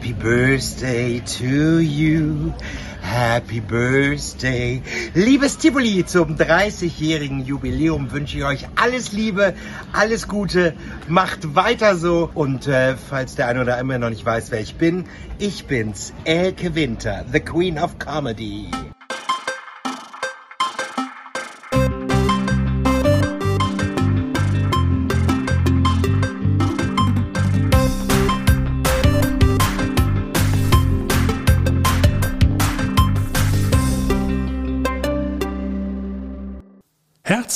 [0.00, 2.54] Happy Birthday to you.
[3.02, 4.80] Happy Birthday.
[5.12, 9.52] Liebes Tivoli, zum 30-jährigen Jubiläum wünsche ich euch alles Liebe,
[9.92, 10.72] alles Gute.
[11.06, 12.30] Macht weiter so.
[12.32, 15.04] Und äh, falls der eine oder andere noch nicht weiß, wer ich bin,
[15.38, 18.70] ich bin's, Elke Winter, the Queen of Comedy.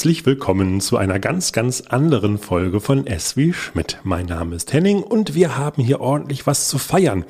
[0.05, 4.01] Herzlich willkommen zu einer ganz, ganz anderen Folge von S wie Schmidt.
[4.05, 7.25] Mein Name ist Henning und wir haben hier ordentlich was zu feiern.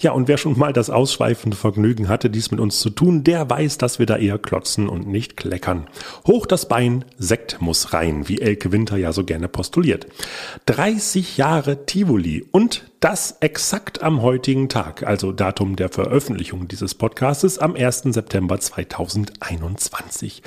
[0.00, 3.50] Ja, und wer schon mal das ausschweifende Vergnügen hatte, dies mit uns zu tun, der
[3.50, 5.88] weiß, dass wir da eher klotzen und nicht kleckern.
[6.24, 10.06] Hoch das Bein, Sekt muss rein, wie Elke Winter ja so gerne postuliert.
[10.66, 17.58] 30 Jahre Tivoli und das exakt am heutigen Tag, also Datum der Veröffentlichung dieses Podcastes
[17.58, 18.02] am 1.
[18.12, 20.42] September 2021.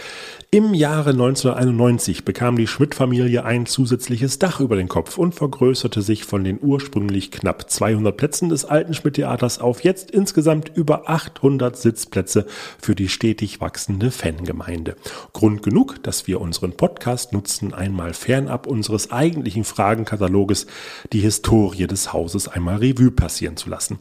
[0.51, 6.25] Im Jahre 1991 bekam die Schmidt-Familie ein zusätzliches Dach über den Kopf und vergrößerte sich
[6.25, 12.45] von den ursprünglich knapp 200 Plätzen des alten Schmidt-Theaters auf jetzt insgesamt über 800 Sitzplätze
[12.79, 14.95] für die stetig wachsende Fangemeinde.
[15.33, 20.67] Grund genug, dass wir unseren Podcast nutzen, einmal fernab unseres eigentlichen Fragenkataloges
[21.13, 23.99] die Historie des Hauses einmal Revue passieren zu lassen.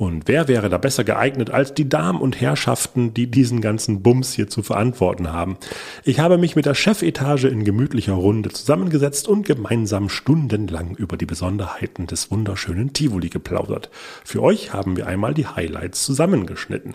[0.00, 4.32] Und wer wäre da besser geeignet als die Damen und Herrschaften, die diesen ganzen Bums
[4.32, 5.58] hier zu verantworten haben?
[6.04, 11.26] Ich habe mich mit der Chefetage in gemütlicher Runde zusammengesetzt und gemeinsam stundenlang über die
[11.26, 13.90] Besonderheiten des wunderschönen Tivoli geplaudert.
[14.24, 16.94] Für euch haben wir einmal die Highlights zusammengeschnitten.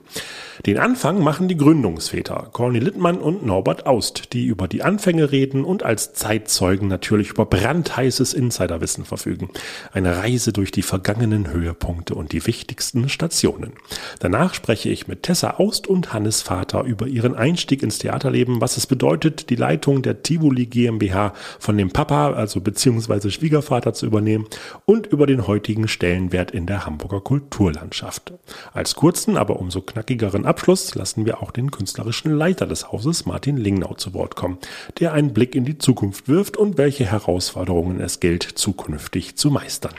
[0.66, 5.64] Den Anfang machen die Gründungsväter, Corny Littmann und Norbert Aust, die über die Anfänge reden
[5.64, 9.52] und als Zeitzeugen natürlich über brandheißes Insiderwissen verfügen.
[9.94, 13.74] Eine Reise durch die vergangenen Höhepunkte und die wichtigsten Stationen.
[14.20, 18.78] Danach spreche ich mit Tessa Aust und Hannes Vater über ihren Einstieg ins Theaterleben, was
[18.78, 24.46] es bedeutet, die Leitung der Tivoli GmbH von dem Papa, also beziehungsweise Schwiegervater zu übernehmen
[24.86, 28.34] und über den heutigen Stellenwert in der Hamburger Kulturlandschaft.
[28.74, 33.58] Als kurzen, aber umso knackigeren Abschluss lassen wir auch den künstlerischen Leiter des Hauses, Martin
[33.58, 34.58] Lingnau, zu Wort kommen,
[35.00, 39.94] der einen Blick in die Zukunft wirft und welche Herausforderungen es gilt, zukünftig zu meistern.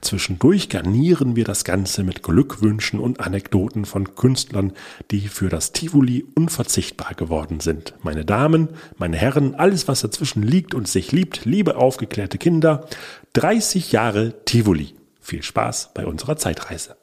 [0.00, 4.72] Zwischendurch garnieren wir das Ganze mit Glückwünschen und Anekdoten von Künstlern,
[5.10, 7.92] die für das Tivoli unverzichtbar geworden sind.
[8.02, 12.88] Meine Damen, meine Herren, alles was dazwischen liegt und sich liebt, liebe aufgeklärte Kinder,
[13.34, 14.94] 30 Jahre Tivoli.
[15.20, 16.96] Viel Spaß bei unserer Zeitreise.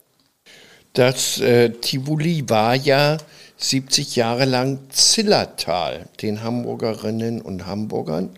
[0.94, 3.16] Das äh, Tivoli war ja
[3.56, 8.30] 70 Jahre lang Zillertal, den Hamburgerinnen und Hamburgern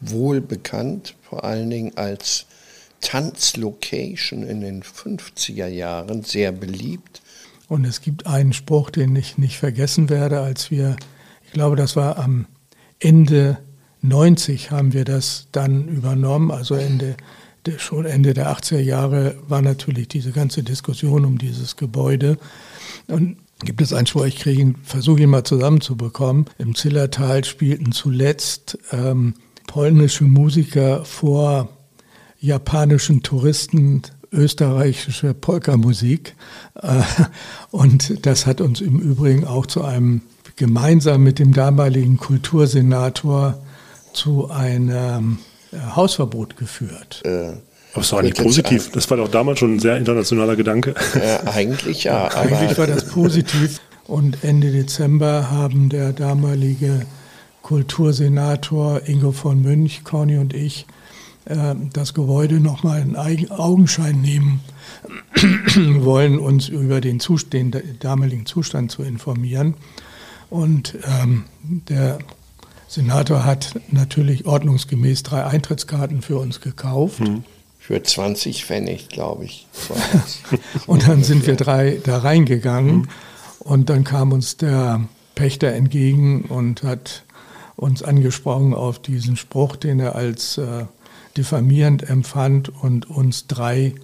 [0.00, 2.44] wohl bekannt, vor allen Dingen als
[3.06, 7.22] Tanzlocation in den 50er Jahren sehr beliebt.
[7.68, 10.96] Und es gibt einen Spruch, den ich nicht vergessen werde, als wir,
[11.44, 12.46] ich glaube, das war am
[12.98, 13.58] Ende
[14.02, 17.16] 90 haben wir das dann übernommen, also Ende
[17.78, 22.38] schon Ende der 80er Jahre war natürlich diese ganze Diskussion um dieses Gebäude.
[23.06, 26.46] Und gibt es einen Spruch, ich kriege versuche ihn mal zusammenzubekommen.
[26.58, 29.34] Im Zillertal spielten zuletzt ähm,
[29.68, 31.75] polnische Musiker vor
[32.46, 34.02] japanischen Touristen
[34.32, 36.34] österreichische Polkamusik.
[36.80, 37.02] Äh,
[37.70, 40.22] und das hat uns im Übrigen auch zu einem,
[40.56, 43.58] gemeinsam mit dem damaligen Kultursenator,
[44.12, 45.38] zu einem
[45.72, 47.20] äh, Hausverbot geführt.
[47.24, 47.52] Äh,
[47.92, 48.90] aber es war nicht positiv.
[48.92, 50.94] Das war doch damals schon ein sehr internationaler Gedanke.
[51.14, 52.28] Äh, eigentlich ja.
[52.34, 53.80] eigentlich war das positiv.
[54.06, 57.06] Und Ende Dezember haben der damalige
[57.62, 60.86] Kultursenator Ingo von Münch, Corny und ich
[61.92, 64.60] das Gebäude nochmal in Augenschein nehmen
[66.00, 67.20] wollen, uns über den,
[67.52, 69.74] den damaligen Zustand zu informieren.
[70.50, 72.18] Und ähm, der
[72.88, 77.20] Senator hat natürlich ordnungsgemäß drei Eintrittskarten für uns gekauft.
[77.20, 77.44] Hm.
[77.78, 79.68] Für 20 Pfennig, glaube ich.
[80.86, 83.02] und dann sind wir drei da reingegangen.
[83.02, 83.08] Hm.
[83.60, 87.24] Und dann kam uns der Pächter entgegen und hat
[87.76, 90.86] uns angesprochen auf diesen Spruch, den er als äh,
[91.36, 93.94] diffamierend empfand und uns drei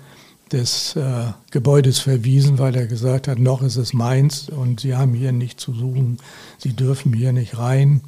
[0.53, 5.15] des äh, Gebäudes verwiesen, weil er gesagt hat, noch ist es meins und Sie haben
[5.15, 6.19] hier nicht zu suchen,
[6.59, 8.03] Sie dürfen hier nicht rein.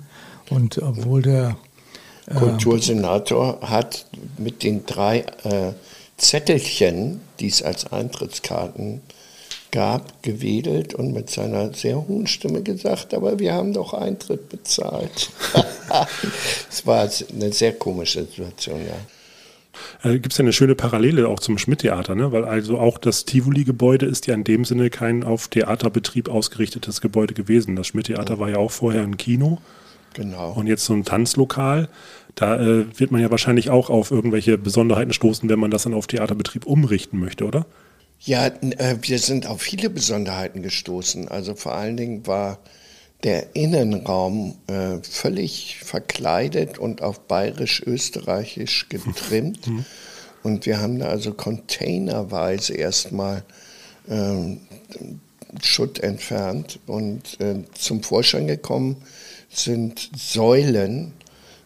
[0.50, 1.56] Und obwohl der
[2.26, 4.06] äh, Kultursenator hat
[4.36, 5.72] mit den drei äh,
[6.16, 9.00] Zettelchen, die es als Eintrittskarten
[9.74, 15.30] gab, gewedelt und mit seiner sehr hohen Stimme gesagt, aber wir haben doch Eintritt bezahlt.
[16.70, 20.08] Es war eine sehr komische Situation, ja.
[20.10, 22.32] Äh, Gibt es ja eine schöne Parallele auch zum Schmidt-Theater, ne?
[22.32, 27.34] weil also auch das Tivoli-Gebäude ist ja in dem Sinne kein auf Theaterbetrieb ausgerichtetes Gebäude
[27.34, 27.76] gewesen.
[27.76, 29.58] Das Schmidt-Theater war ja auch vorher ein Kino.
[30.14, 30.52] Genau.
[30.52, 31.88] Und jetzt so ein Tanzlokal.
[32.36, 35.94] Da äh, wird man ja wahrscheinlich auch auf irgendwelche Besonderheiten stoßen, wenn man das dann
[35.94, 37.66] auf Theaterbetrieb umrichten möchte, oder?
[38.20, 41.28] Ja, äh, wir sind auf viele Besonderheiten gestoßen.
[41.28, 42.58] Also vor allen Dingen war
[43.22, 49.66] der Innenraum äh, völlig verkleidet und auf bayerisch-österreichisch getrimmt.
[49.66, 49.84] Mhm.
[50.42, 53.44] und wir haben da also containerweise erstmal
[54.08, 54.60] ähm,
[55.62, 58.96] Schutt entfernt und äh, zum Vorschein gekommen
[59.48, 61.12] sind Säulen,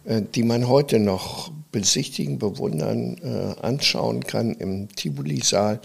[0.04, 5.80] äh, die man heute noch besichtigen, bewundern, äh, anschauen kann im Tivoli-Saal.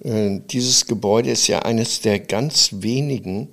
[0.00, 3.48] Äh, dieses Gebäude ist ja eines der ganz wenigen,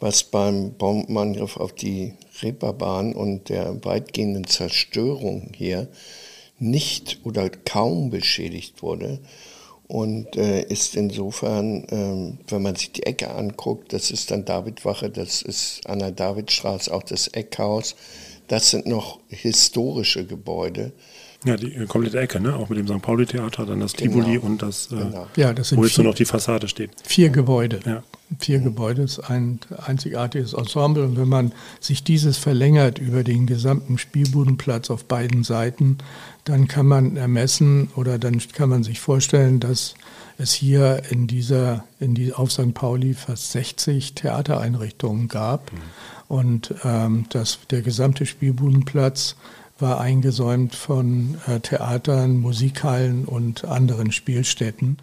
[0.00, 5.88] was beim Bombenangriff auf die Reeperbahn und der weitgehenden Zerstörung hier
[6.58, 9.20] nicht oder kaum beschädigt wurde
[9.88, 15.10] und äh, ist insofern, äh, wenn man sich die Ecke anguckt, das ist dann Davidwache,
[15.10, 17.96] das ist an der Davidstraße auch das Eckhaus,
[18.48, 20.92] das sind noch historische Gebäude.
[21.44, 22.56] Ja, die äh, komplette Ecke, ne?
[22.56, 23.00] auch mit dem St.
[23.00, 24.14] Pauli-Theater, dann das genau.
[24.14, 25.28] Tivoli und das, äh, genau.
[25.36, 26.90] ja, das sind wo jetzt nur noch die Fassade steht.
[27.04, 27.78] Vier Gebäude.
[27.86, 28.02] Ja.
[28.40, 31.04] Vier Gebäude ist ein einzigartiges Ensemble.
[31.04, 35.98] Und wenn man sich dieses verlängert über den gesamten Spielbudenplatz auf beiden Seiten,
[36.44, 39.94] dann kann man ermessen oder dann kann man sich vorstellen, dass
[40.38, 42.74] es hier in dieser, in die, auf St.
[42.74, 45.72] Pauli fast 60 Theatereinrichtungen gab.
[45.72, 45.78] Mhm.
[46.28, 49.36] Und ähm, das, der gesamte Spielbudenplatz
[49.80, 54.98] war eingesäumt von äh, Theatern, Musikhallen und anderen Spielstätten.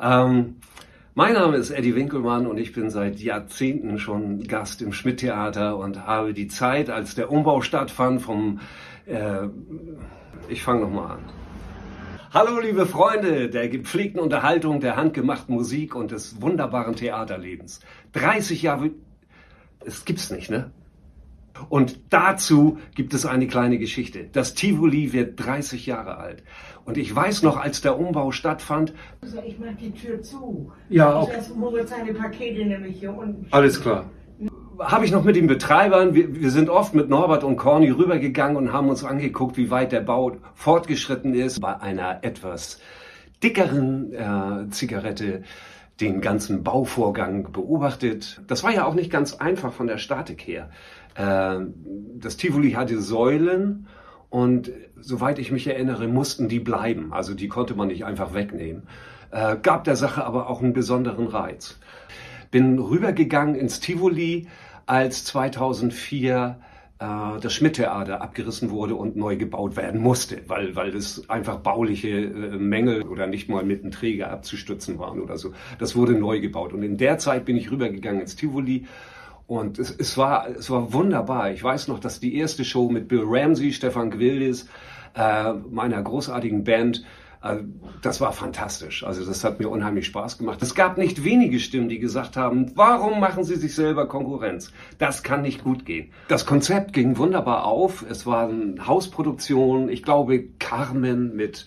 [0.00, 0.56] Ähm,
[1.14, 6.06] mein Name ist Eddie Winkelmann und ich bin seit Jahrzehnten schon Gast im Schmidt-Theater und
[6.06, 8.60] habe die Zeit, als der Umbau stattfand, vom...
[9.06, 9.48] Äh,
[10.48, 11.24] ich fange nochmal an.
[12.34, 17.80] Hallo liebe Freunde der gepflegten Unterhaltung, der handgemachten Musik und des wunderbaren Theaterlebens.
[18.12, 18.90] 30 Jahre,
[19.86, 20.70] es gibt's nicht, ne?
[21.68, 24.26] Und dazu gibt es eine kleine Geschichte.
[24.32, 26.42] Das Tivoli wird 30 Jahre alt.
[26.84, 28.92] Und ich weiß noch, als der Umbau stattfand.
[29.20, 30.72] Also ich mach die Tür zu.
[30.88, 31.36] Ja, okay.
[31.40, 33.46] Ich Moritz seine Pakete nämlich hier unten.
[33.50, 34.10] Alles klar.
[34.78, 38.56] Habe ich noch mit den Betreibern, wir, wir sind oft mit Norbert und Corny rübergegangen
[38.56, 41.60] und haben uns angeguckt, wie weit der Bau fortgeschritten ist.
[41.60, 42.80] Bei einer etwas
[43.42, 45.42] dickeren äh, Zigarette
[46.00, 48.40] den ganzen Bauvorgang beobachtet.
[48.46, 50.70] Das war ja auch nicht ganz einfach von der Statik her.
[51.14, 51.66] Äh,
[52.18, 53.86] das Tivoli hatte Säulen
[54.30, 57.12] und soweit ich mich erinnere, mussten die bleiben.
[57.12, 58.84] Also die konnte man nicht einfach wegnehmen.
[59.30, 61.78] Äh, gab der Sache aber auch einen besonderen Reiz.
[62.50, 64.48] Bin rübergegangen ins Tivoli,
[64.86, 66.71] als 2004 äh,
[67.02, 72.56] das Schmidt-Theater abgerissen wurde und neu gebaut werden musste, weil, weil das einfach bauliche äh,
[72.56, 75.52] Mängel oder nicht mal mit einem Träger abzustützen waren oder so.
[75.78, 76.72] Das wurde neu gebaut.
[76.72, 78.86] Und in der Zeit bin ich rübergegangen ins Tivoli
[79.46, 81.50] und es, es, war, es war wunderbar.
[81.50, 84.68] Ich weiß noch, dass die erste Show mit Bill Ramsey, Stefan Gwildis,
[85.14, 87.04] äh, meiner großartigen Band,
[87.42, 87.58] äh,
[88.00, 89.04] das war fantastisch.
[89.04, 90.62] Also das hat mir unheimlich Spaß gemacht.
[90.62, 94.72] Es gab nicht wenige Stimmen, die gesagt haben, warum machen Sie sich selber Konkurrenz?
[94.98, 96.12] Das kann nicht gut gehen.
[96.28, 98.04] Das Konzept ging wunderbar auf.
[98.08, 99.88] Es war eine Hausproduktion.
[99.88, 101.66] Ich glaube, Carmen mit,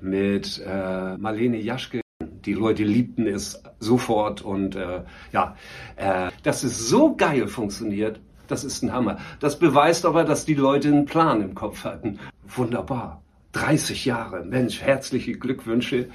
[0.00, 2.00] mit äh, Marlene Jaschke
[2.44, 5.56] die Leute liebten es sofort und äh, ja,
[5.96, 9.18] äh, dass es so geil funktioniert, das ist ein Hammer.
[9.40, 12.18] Das beweist aber, dass die Leute einen Plan im Kopf hatten.
[12.48, 13.22] Wunderbar.
[13.52, 14.44] 30 Jahre.
[14.44, 16.08] Mensch, herzliche Glückwünsche.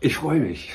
[0.00, 0.74] Ich freue mich.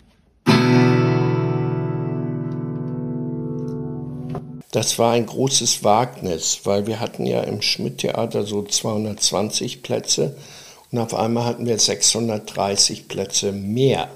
[4.72, 10.36] Das war ein großes Wagnis, weil wir hatten ja im Schmidt-Theater so 220 Plätze
[10.92, 14.10] und auf einmal hatten wir 630 Plätze mehr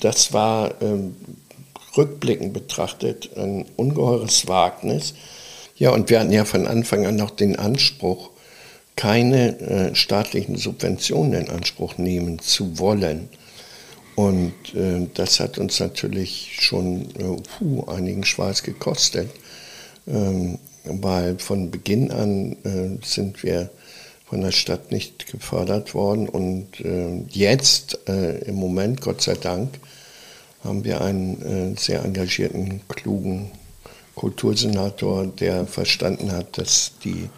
[0.00, 1.16] das war ähm,
[1.96, 5.14] rückblickend betrachtet ein ungeheures Wagnis.
[5.76, 8.30] Ja, und wir hatten ja von Anfang an noch den Anspruch,
[8.96, 13.28] keine äh, staatlichen Subventionen in Anspruch nehmen zu wollen.
[14.14, 19.30] Und äh, das hat uns natürlich schon äh, puh, einigen Schweiß gekostet,
[20.08, 23.68] ähm, weil von Beginn an äh, sind wir
[24.24, 26.28] von der Stadt nicht gefördert worden.
[26.30, 29.78] Und äh, jetzt, äh, im Moment, Gott sei Dank,
[30.64, 33.52] haben wir einen sehr engagierten, klugen
[34.16, 37.28] Kultursenator, der verstanden hat, dass die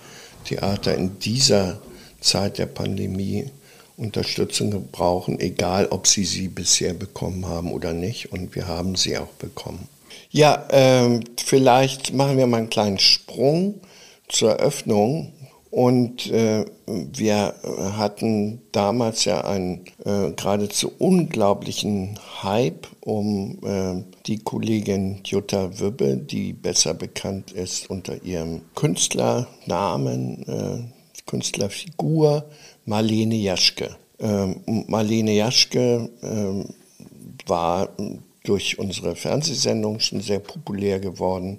[0.48, 1.78] Theater in dieser
[2.20, 3.50] Zeit der Pandemie
[3.96, 8.32] Unterstützung brauchen, egal ob sie sie bisher bekommen haben oder nicht.
[8.32, 9.88] Und wir haben sie auch bekommen.
[10.30, 13.80] Ja, ähm, vielleicht machen wir mal einen kleinen Sprung
[14.28, 15.32] zur Eröffnung
[15.70, 17.54] Und äh, wir
[17.98, 26.54] hatten damals ja einen äh, geradezu unglaublichen Hype um äh, die Kollegin Jutta Wübbe, die
[26.54, 30.78] besser bekannt ist unter ihrem Künstlernamen, äh,
[31.26, 32.46] Künstlerfigur
[32.86, 33.96] Marlene Jaschke.
[34.18, 36.64] Ähm, Marlene Jaschke ähm,
[37.46, 37.90] war
[38.44, 41.58] durch unsere Fernsehsendung schon sehr populär geworden.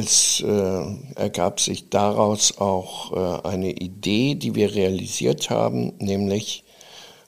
[0.00, 0.82] Es äh,
[1.16, 6.64] ergab sich daraus auch äh, eine Idee, die wir realisiert haben, nämlich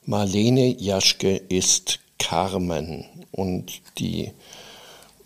[0.07, 3.05] Marlene Jaschke ist Carmen.
[3.31, 4.31] Und die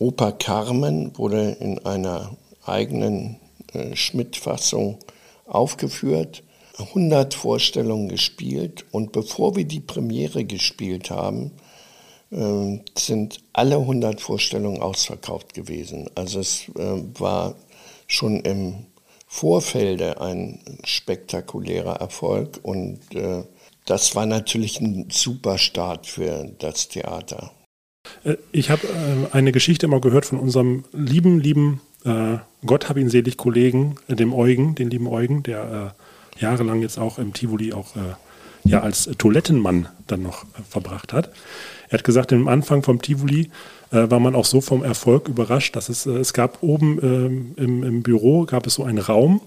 [0.01, 3.37] Oper Carmen wurde in einer eigenen
[3.73, 4.99] äh, Schmidt-Fassung
[5.47, 6.43] aufgeführt,
[6.79, 11.53] 100 Vorstellungen gespielt und bevor wir die Premiere gespielt haben,
[12.37, 16.11] äh, sind alle 100 Vorstellungen ausverkauft gewesen.
[16.15, 17.55] Also es äh, war
[18.07, 18.87] schon im
[19.27, 23.43] Vorfelde ein spektakulärer Erfolg und äh,
[23.85, 27.53] das war natürlich ein super Start für das Theater.
[28.25, 31.81] Äh, ich habe äh, eine Geschichte immer gehört von unserem lieben, lieben,
[32.65, 35.97] Gott hab ihn selig Kollegen, dem Eugen, den lieben Eugen, der
[36.39, 37.97] jahrelang jetzt auch im Tivoli auch
[38.67, 41.31] ja, als Toilettenmann dann noch verbracht hat.
[41.89, 43.51] Er hat gesagt, im Anfang vom Tivoli
[43.91, 46.99] äh, war man auch so vom Erfolg überrascht, dass es, äh, es gab oben
[47.57, 49.41] äh, im, im, Büro gab es so einen Raum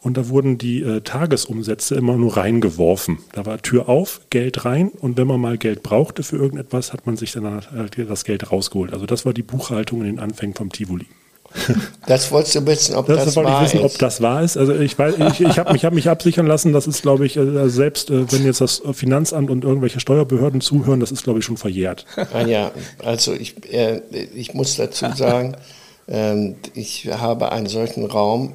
[0.00, 3.18] und da wurden die äh, Tagesumsätze immer nur reingeworfen.
[3.32, 7.06] Da war Tür auf, Geld rein und wenn man mal Geld brauchte für irgendetwas, hat
[7.06, 8.92] man sich dann äh, das Geld rausgeholt.
[8.92, 11.06] Also das war die Buchhaltung in den Anfängen vom Tivoli.
[12.06, 13.92] Das wolltest du wissen, ob das, das wollte wahr ich wissen, ist.
[13.92, 14.56] ob das wahr ist.
[14.56, 17.36] Also ich weiß, ich, ich habe mich, hab mich absichern lassen, das ist, glaube ich,
[17.36, 21.44] äh, selbst äh, wenn jetzt das Finanzamt und irgendwelche Steuerbehörden zuhören, das ist, glaube ich,
[21.44, 22.04] schon verjährt.
[22.32, 22.72] Ah, ja,
[23.04, 24.00] also ich, äh,
[24.34, 25.56] ich muss dazu sagen,
[26.08, 28.54] äh, ich habe einen solchen Raum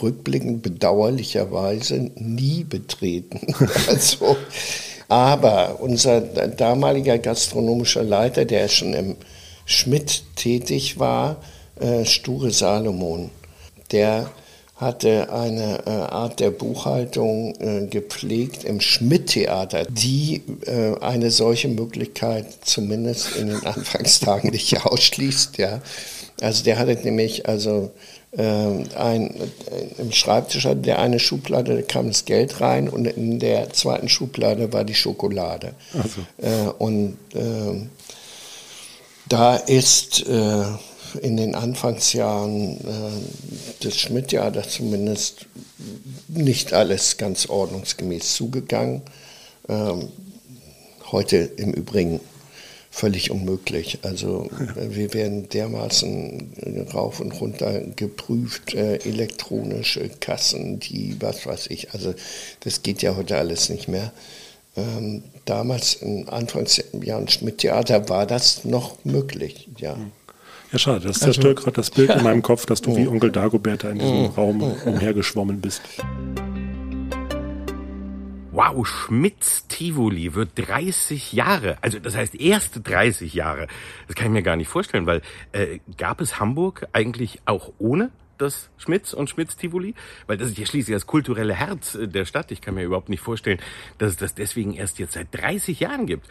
[0.00, 3.54] rückblickend bedauerlicherweise nie betreten.
[3.88, 4.36] also,
[5.08, 9.16] aber unser damaliger gastronomischer Leiter, der schon im
[9.64, 11.36] Schmidt tätig war,
[11.80, 13.30] äh, Sture Salomon.
[13.90, 14.30] Der
[14.78, 22.46] hatte eine äh, Art der Buchhaltung äh, gepflegt im Schmidt-Theater, die äh, eine solche Möglichkeit
[22.62, 25.58] zumindest in den Anfangstagen nicht ausschließt.
[25.58, 25.82] Ja.
[26.40, 27.90] Also der hatte nämlich also
[28.30, 33.04] äh, ein, äh, im Schreibtisch hatte der eine Schublade, da kam das Geld rein und
[33.06, 35.72] in der zweiten Schublade war die Schokolade.
[35.92, 36.74] Also.
[36.78, 37.18] und
[39.28, 40.24] da ist
[41.16, 45.46] in den Anfangsjahren äh, des Schmidt-Jahres zumindest
[46.28, 49.02] nicht alles ganz ordnungsgemäß zugegangen.
[49.68, 50.08] Ähm,
[51.10, 52.20] heute im Übrigen
[52.90, 53.98] völlig unmöglich.
[54.02, 61.68] Also äh, wir werden dermaßen rauf und runter geprüft, äh, elektronische Kassen, die was weiß
[61.68, 61.92] ich.
[61.92, 62.14] Also
[62.60, 64.12] das geht ja heute alles nicht mehr.
[64.76, 69.96] Ähm, damals in Anfangsjahren Schmidt-Theater war das noch möglich, ja.
[69.96, 70.12] Mhm.
[70.72, 71.06] Ja, schade.
[71.06, 72.16] Das zerstört also, gerade das Bild ja.
[72.16, 75.82] in meinem Kopf, dass du wie Onkel Dagobert da in diesem Raum umhergeschwommen bist.
[78.52, 81.78] Wow, Schmitz Tivoli wird 30 Jahre.
[81.80, 83.68] Also das heißt erste 30 Jahre.
[84.08, 85.22] Das kann ich mir gar nicht vorstellen, weil
[85.52, 89.94] äh, gab es Hamburg eigentlich auch ohne das Schmitz und Schmitz Tivoli?
[90.26, 92.50] Weil das ist ja schließlich das kulturelle Herz äh, der Stadt.
[92.50, 93.58] Ich kann mir überhaupt nicht vorstellen,
[93.98, 96.26] dass es das deswegen erst jetzt seit 30 Jahren gibt.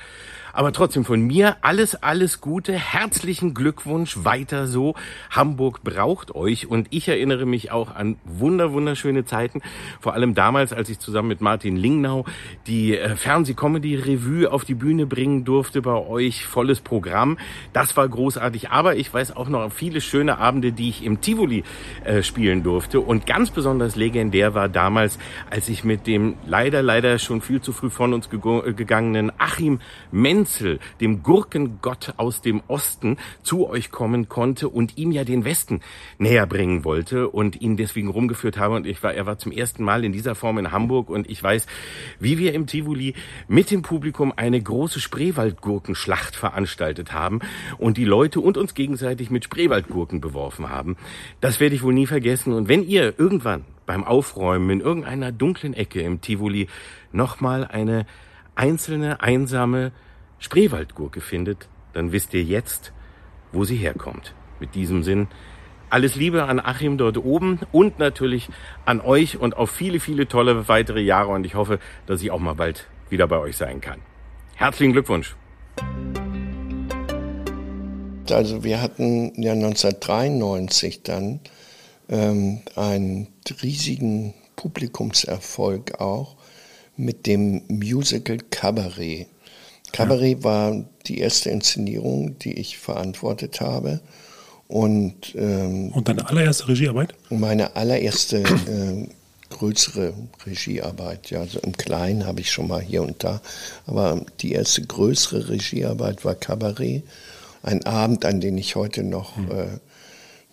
[0.57, 2.73] Aber trotzdem von mir alles, alles Gute.
[2.73, 4.17] Herzlichen Glückwunsch.
[4.23, 4.95] Weiter so.
[5.29, 6.65] Hamburg braucht euch.
[6.65, 9.61] Und ich erinnere mich auch an wunder, wunderschöne Zeiten.
[9.99, 12.25] Vor allem damals, als ich zusammen mit Martin Lingnau
[12.65, 16.47] die äh, Fernseh-Comedy-Revue auf die Bühne bringen durfte bei euch.
[16.47, 17.37] Volles Programm.
[17.71, 18.71] Das war großartig.
[18.71, 21.65] Aber ich weiß auch noch viele schöne Abende, die ich im Tivoli
[22.03, 22.99] äh, spielen durfte.
[22.99, 25.19] Und ganz besonders legendär war damals,
[25.51, 30.46] als ich mit dem leider, leider schon viel zu früh von uns gegangenen Achim Menz
[30.47, 35.81] Wenzel, dem Gurkengott aus dem Osten, zu euch kommen konnte und ihm ja den Westen
[36.19, 38.75] näher bringen wollte und ihn deswegen rumgeführt habe.
[38.75, 41.43] Und ich war, er war zum ersten Mal in dieser Form in Hamburg und ich
[41.43, 41.67] weiß,
[42.21, 43.13] wie wir im Tivoli
[43.49, 47.41] mit dem Publikum eine große Spreewaldgurkenschlacht veranstaltet haben
[47.77, 50.95] und die Leute und uns gegenseitig mit Spreewaldgurken beworfen haben.
[51.41, 52.53] Das werde ich wohl nie vergessen.
[52.53, 56.67] Und wenn ihr irgendwann beim Aufräumen in irgendeiner dunklen Ecke im Tivoli
[57.11, 58.05] nochmal eine
[58.55, 59.91] einzelne, einsame
[60.39, 62.93] Spreewaldgurke findet, dann wisst ihr jetzt,
[63.51, 64.33] wo sie herkommt.
[64.59, 65.27] Mit diesem Sinn,
[65.89, 68.49] alles Liebe an Achim dort oben und natürlich
[68.85, 72.39] an euch und auf viele, viele tolle weitere Jahre und ich hoffe, dass ich auch
[72.39, 73.99] mal bald wieder bei euch sein kann.
[74.55, 75.35] Herzlichen Glückwunsch.
[78.29, 81.39] Also wir hatten ja 1993 dann
[82.09, 83.27] ähm, einen
[83.63, 86.35] riesigen Publikumserfolg auch
[86.97, 89.27] mit dem Musical Cabaret.
[89.91, 90.43] Cabaret ja.
[90.43, 94.01] war die erste Inszenierung, die ich verantwortet habe.
[94.67, 97.13] Und, ähm, und deine allererste Regiearbeit?
[97.29, 99.07] Meine allererste äh,
[99.49, 100.13] größere
[100.45, 101.29] Regiearbeit.
[101.29, 103.41] Ja, also im Kleinen habe ich schon mal hier und da.
[103.85, 107.03] Aber die erste größere Regiearbeit war Cabaret.
[107.63, 109.51] Ein Abend, an den ich heute noch mhm.
[109.51, 109.67] äh,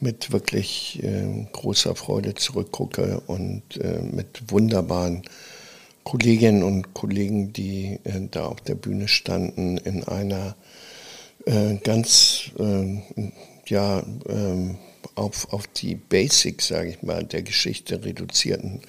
[0.00, 5.22] mit wirklich äh, großer Freude zurückgucke und äh, mit wunderbaren
[6.04, 10.56] Kolleginnen und Kollegen, die äh, da auf der Bühne standen, in einer
[11.46, 13.02] äh, ganz, äh,
[13.66, 14.78] ja, ähm,
[15.14, 18.80] auf, auf die Basics, sage ich mal, der Geschichte reduzierten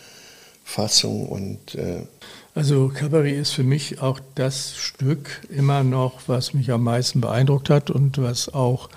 [0.63, 2.01] Fassung und äh
[2.55, 7.69] also Cabaret ist für mich auch das Stück immer noch, was mich am meisten beeindruckt
[7.69, 8.89] hat und was auch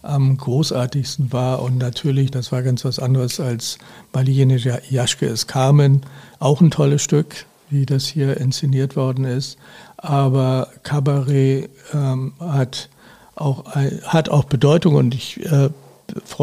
[0.00, 1.60] am großartigsten war.
[1.60, 3.76] Und natürlich, das war ganz was anderes als
[4.14, 4.56] Marlene
[4.88, 6.06] Jaschke ist Carmen,
[6.38, 9.58] auch ein tolles Stück, wie das hier inszeniert worden ist.
[9.96, 12.90] Aber Cabaret ähm, hat,
[13.34, 13.64] auch,
[14.04, 15.70] hat auch Bedeutung und ich äh,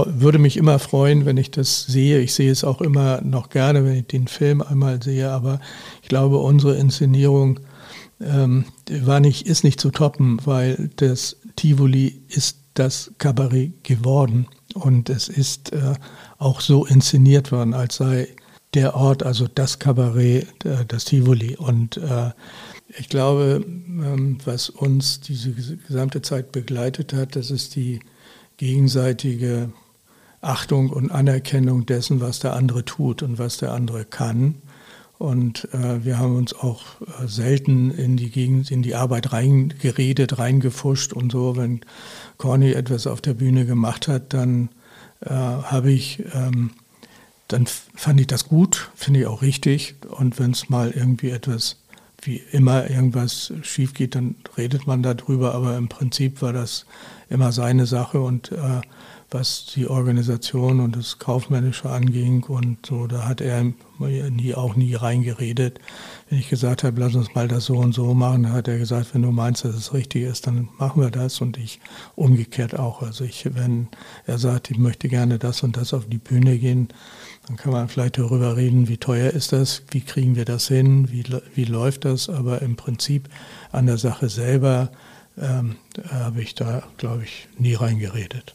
[0.05, 2.19] würde mich immer freuen, wenn ich das sehe.
[2.19, 5.59] Ich sehe es auch immer noch gerne, wenn ich den Film einmal sehe, aber
[6.01, 7.59] ich glaube, unsere Inszenierung
[8.21, 15.09] ähm, war nicht, ist nicht zu toppen, weil das Tivoli ist das Kabarett geworden und
[15.09, 15.95] es ist äh,
[16.37, 18.29] auch so inszeniert worden, als sei
[18.73, 21.55] der Ort, also das Kabarett, äh, das Tivoli.
[21.55, 22.31] Und äh,
[22.97, 27.99] ich glaube, ähm, was uns diese gesamte Zeit begleitet hat, das ist die
[28.57, 29.71] gegenseitige
[30.41, 34.55] Achtung und Anerkennung dessen, was der andere tut und was der andere kann.
[35.17, 40.39] Und äh, wir haben uns auch äh, selten in die Gegend, in die Arbeit reingeredet,
[40.39, 41.57] reingefuscht und so.
[41.57, 41.81] Wenn
[42.37, 44.69] Corny etwas auf der Bühne gemacht hat, dann
[45.19, 46.71] äh, habe ich, ähm,
[47.49, 49.95] dann fand ich das gut, finde ich auch richtig.
[50.09, 51.77] Und wenn es mal irgendwie etwas
[52.21, 55.55] wie immer irgendwas schief geht, dann redet man darüber.
[55.55, 56.85] Aber im Prinzip war das
[57.29, 58.81] immer seine Sache und äh,
[59.31, 63.63] was die Organisation und das Kaufmännische anging und so, da hat er
[63.99, 65.79] nie, auch nie reingeredet.
[66.29, 69.13] Wenn ich gesagt habe, lass uns mal das so und so machen, hat er gesagt,
[69.13, 71.79] wenn du meinst, dass es richtig ist, dann machen wir das und ich
[72.15, 73.03] umgekehrt auch.
[73.03, 73.87] Also ich, wenn
[74.25, 76.87] er sagt, ich möchte gerne das und das auf die Bühne gehen,
[77.49, 81.11] dann kann man vielleicht darüber reden, wie teuer ist das, wie kriegen wir das hin,
[81.11, 81.23] wie,
[81.55, 83.27] wie läuft das, aber im Prinzip
[83.71, 84.91] an der Sache selber
[85.35, 85.77] ähm,
[86.11, 88.53] habe ich da, glaube ich, nie reingeredet.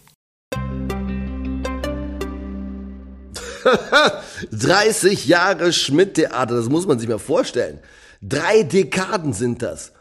[4.53, 7.81] 30 Jahre Schmidt-Theater, das muss man sich mal vorstellen.
[8.23, 9.93] Drei Dekaden sind das.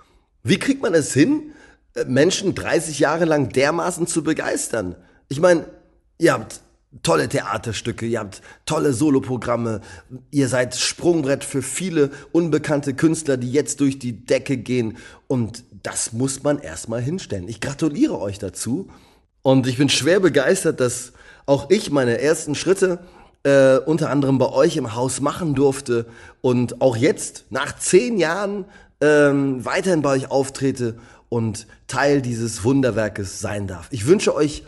[0.44, 1.54] Wie kriegt man es hin,
[1.96, 4.96] äh, Menschen 30 Jahre lang dermaßen zu begeistern?
[5.30, 5.66] Ich meine,
[6.20, 6.62] ihr habt
[7.02, 9.82] tolle Theaterstücke, ihr habt tolle Soloprogramme,
[10.32, 16.14] ihr seid Sprungbrett für viele unbekannte Künstler, die jetzt durch die Decke gehen und das
[16.14, 17.48] muss man erstmal hinstellen.
[17.48, 18.90] Ich gratuliere euch dazu
[19.42, 21.14] und ich bin schwer begeistert, dass
[21.46, 23.00] auch ich meine ersten Schritte
[23.44, 26.06] äh, unter anderem bei euch im Haus machen durfte
[26.42, 28.66] und auch jetzt nach zehn Jahren
[29.02, 30.96] ähm, weiterhin bei euch auftrete
[31.28, 33.88] und Teil dieses Wunderwerkes sein darf.
[33.90, 34.64] Ich wünsche euch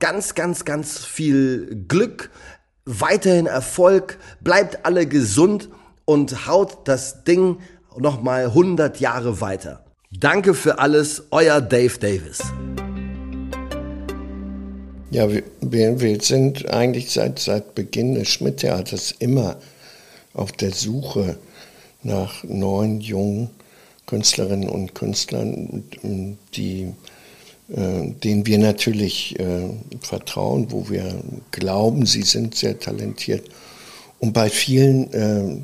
[0.00, 2.30] ganz, ganz, ganz viel Glück,
[2.84, 5.68] weiterhin Erfolg, bleibt alle gesund
[6.04, 7.58] und haut das Ding
[7.96, 9.84] nochmal 100 Jahre weiter.
[10.10, 12.40] Danke für alles, euer Dave Davis.
[15.12, 19.56] Ja, wir, wir sind eigentlich seit, seit Beginn des Schmidt-Theaters immer
[20.34, 21.36] auf der Suche
[22.02, 23.50] nach neuen, jungen
[24.06, 25.84] Künstlerinnen und Künstlern,
[26.54, 26.92] die
[27.74, 29.68] äh, denen wir natürlich äh,
[30.00, 33.48] vertrauen, wo wir glauben, sie sind sehr talentiert.
[34.18, 35.60] Und bei vielen äh,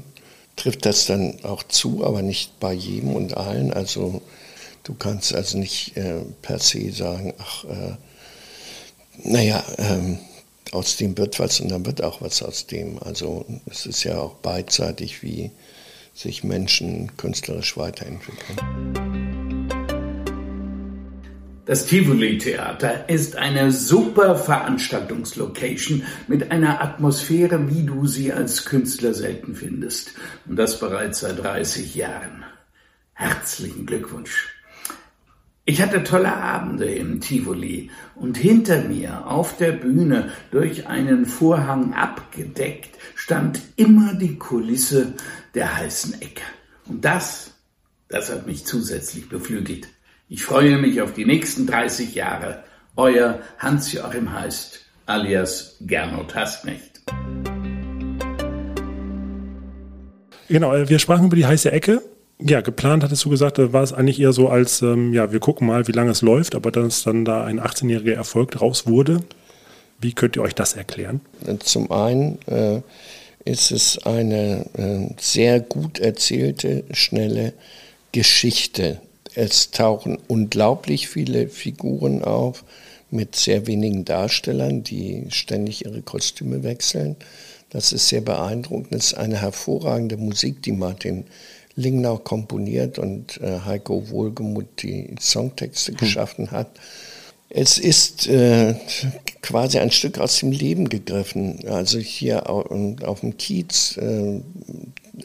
[0.56, 3.72] trifft das dann auch zu, aber nicht bei jedem und allen.
[3.72, 4.22] Also
[4.84, 7.96] du kannst also nicht äh, per se sagen, ach, äh,
[9.24, 10.18] naja, ähm,
[10.72, 13.00] aus dem wird was und dann wird auch was aus dem.
[13.02, 15.50] Also es ist ja auch beidseitig, wie
[16.14, 19.85] sich Menschen künstlerisch weiterentwickeln.
[21.66, 29.12] Das Tivoli Theater ist eine super Veranstaltungslocation mit einer Atmosphäre, wie du sie als Künstler
[29.14, 30.12] selten findest.
[30.46, 32.44] Und das bereits seit 30 Jahren.
[33.14, 34.54] Herzlichen Glückwunsch.
[35.64, 41.94] Ich hatte tolle Abende im Tivoli und hinter mir auf der Bühne durch einen Vorhang
[41.94, 45.14] abgedeckt stand immer die Kulisse
[45.56, 46.44] der heißen Ecke.
[46.84, 47.54] Und das,
[48.06, 49.88] das hat mich zusätzlich beflügelt.
[50.28, 52.64] Ich freue mich auf die nächsten 30 Jahre.
[52.96, 57.00] Euer Hans-Joachim Heist, alias Gernot Hastknecht.
[60.48, 62.02] Genau, äh, wir sprachen über die heiße Ecke.
[62.40, 65.68] Ja, geplant hattest du gesagt, war es eigentlich eher so als, ähm, ja, wir gucken
[65.68, 69.20] mal, wie lange es läuft, aber dass dann da ein 18-jähriger Erfolg draus wurde.
[70.00, 71.20] Wie könnt ihr euch das erklären?
[71.60, 72.80] Zum einen äh,
[73.44, 77.52] ist es eine äh, sehr gut erzählte, schnelle
[78.10, 79.00] Geschichte.
[79.36, 82.64] Es tauchen unglaublich viele Figuren auf
[83.10, 87.16] mit sehr wenigen Darstellern, die ständig ihre Kostüme wechseln.
[87.68, 88.94] Das ist sehr beeindruckend.
[88.94, 91.24] Es ist eine hervorragende Musik, die Martin
[91.74, 95.98] Lingnau komponiert und äh, Heiko Wohlgemuth die Songtexte hm.
[95.98, 96.70] geschaffen hat.
[97.50, 98.74] Es ist äh,
[99.42, 101.68] quasi ein Stück aus dem Leben gegriffen.
[101.68, 102.70] Also hier auf,
[103.02, 104.40] auf dem Kiez äh,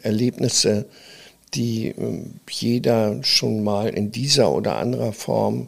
[0.04, 0.86] Erlebnisse,
[1.54, 5.68] die äh, jeder schon mal in dieser oder anderer Form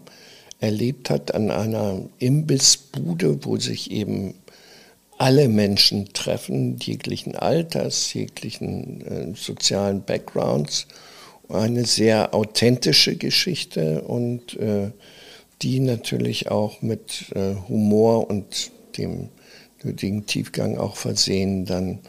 [0.59, 4.35] erlebt hat, an einer Imbissbude, wo sich eben
[5.17, 10.87] alle Menschen treffen, jeglichen Alters, jeglichen äh, sozialen Backgrounds.
[11.49, 14.91] Eine sehr authentische Geschichte und äh,
[15.61, 19.29] die natürlich auch mit äh, Humor und dem
[19.83, 21.99] nötigen Tiefgang auch versehen dann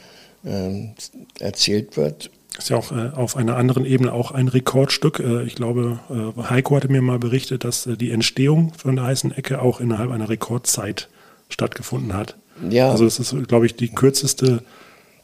[0.44, 0.88] äh,
[1.40, 2.30] erzählt wird.
[2.58, 5.18] Ist ja auch äh, auf einer anderen Ebene auch ein Rekordstück.
[5.18, 9.06] Äh, ich glaube, äh, Heiko hatte mir mal berichtet, dass äh, die Entstehung von der
[9.06, 11.08] heißen Ecke auch innerhalb einer Rekordzeit
[11.48, 12.36] stattgefunden hat.
[12.70, 12.90] Ja.
[12.90, 14.62] Also es ist, glaube ich, die kürzeste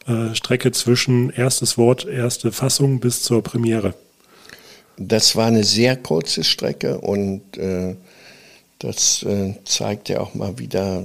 [0.07, 3.93] äh, Strecke zwischen erstes Wort, erste Fassung bis zur Premiere.
[4.97, 7.95] Das war eine sehr kurze Strecke und äh,
[8.79, 9.23] das
[9.63, 11.03] zeigt ja auch mal wieder,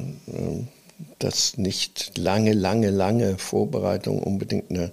[1.19, 4.93] dass nicht lange, lange, lange Vorbereitungen unbedingt eine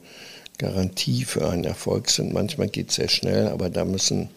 [0.64, 2.34] Garantie für einen Erfolg sind.
[2.34, 4.30] Manchmal geht es sehr schnell, aber da müssen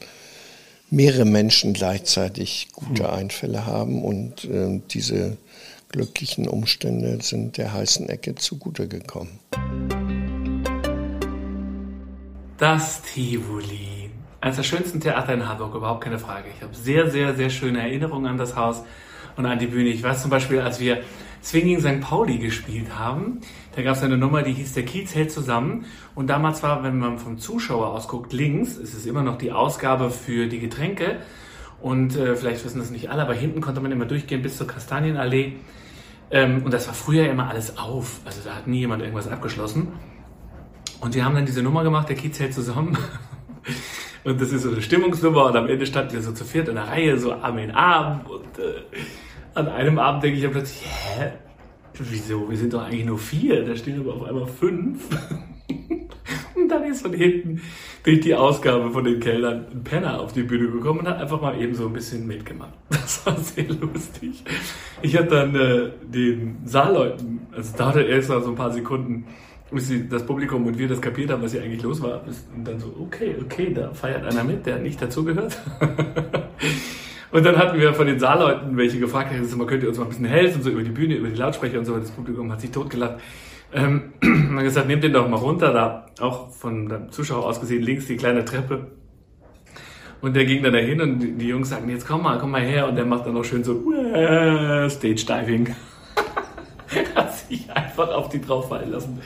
[0.91, 3.11] mehrere Menschen gleichzeitig gute hm.
[3.11, 5.37] Einfälle haben und äh, diese
[5.89, 9.39] glücklichen Umstände sind der heißen Ecke zugute gekommen.
[12.59, 14.11] Das Tivoli
[14.41, 16.49] eines der schönsten Theater in Hamburg, überhaupt keine Frage.
[16.57, 18.83] Ich habe sehr, sehr, sehr schöne Erinnerungen an das Haus
[19.37, 19.91] und an die Bühne.
[19.91, 21.03] Ich weiß zum Beispiel, als wir
[21.47, 22.01] Swinging St.
[22.01, 23.41] Pauli gespielt haben,
[23.77, 25.85] da gab es eine Nummer, die hieß Der Kiez hält zusammen.
[26.17, 30.11] Und damals war, wenn man vom Zuschauer ausguckt, links ist es immer noch die Ausgabe
[30.11, 31.21] für die Getränke.
[31.81, 34.67] Und äh, vielleicht wissen das nicht alle, aber hinten konnte man immer durchgehen bis zur
[34.67, 35.53] Kastanienallee.
[36.33, 38.23] Ähm, und das war früher immer alles auf.
[38.25, 39.93] Also da hat nie jemand irgendwas abgeschlossen.
[41.01, 42.99] Und wir haben dann diese Nummer gemacht, der Kiez hält zusammen.
[44.25, 46.75] Und das ist so eine Stimmungsnummer und am Ende standen wir so zu viert in
[46.75, 48.23] der Reihe, so Arm in Arm.
[48.23, 48.83] Und äh,
[49.57, 51.33] an einem Abend denke ich dann plötzlich, hä?
[51.99, 52.49] Wieso?
[52.49, 55.09] Wir sind doch eigentlich nur vier, da stehen aber auf einmal fünf.
[56.55, 57.63] und dann ist von hinten
[58.03, 61.41] durch die Ausgabe von den Kellnern ein Penner auf die Bühne gekommen und hat einfach
[61.41, 62.75] mal eben so ein bisschen mitgemacht.
[62.91, 64.45] Das war sehr lustig.
[65.01, 69.27] Ich habe dann äh, den Saalleuten, also dauerte erst mal so ein paar Sekunden,
[69.71, 72.23] bis das Publikum und wir das kapiert haben, was hier eigentlich los war.
[72.55, 75.57] Und dann so, okay, okay, da feiert einer mit, der nicht dazugehört.
[77.33, 80.09] und dann hatten wir von den Saalleuten welche gefragt, man könnt ihr uns mal ein
[80.11, 81.97] bisschen helfen, so über die Bühne, über die Lautsprecher und so.
[81.97, 83.21] Das Publikum hat sich totgelacht.
[83.73, 87.83] Ähm, man gesagt, nehmt den doch mal runter, da auch von dem Zuschauer aus gesehen
[87.83, 88.87] links die kleine Treppe.
[90.23, 92.89] Und der ging dann dahin und die Jungs sagten, jetzt komm mal, komm mal her.
[92.89, 93.75] Und der macht dann noch schön so
[94.89, 95.75] Stage Diving.
[97.15, 99.21] hat sich einfach auf die drauf fallen lassen.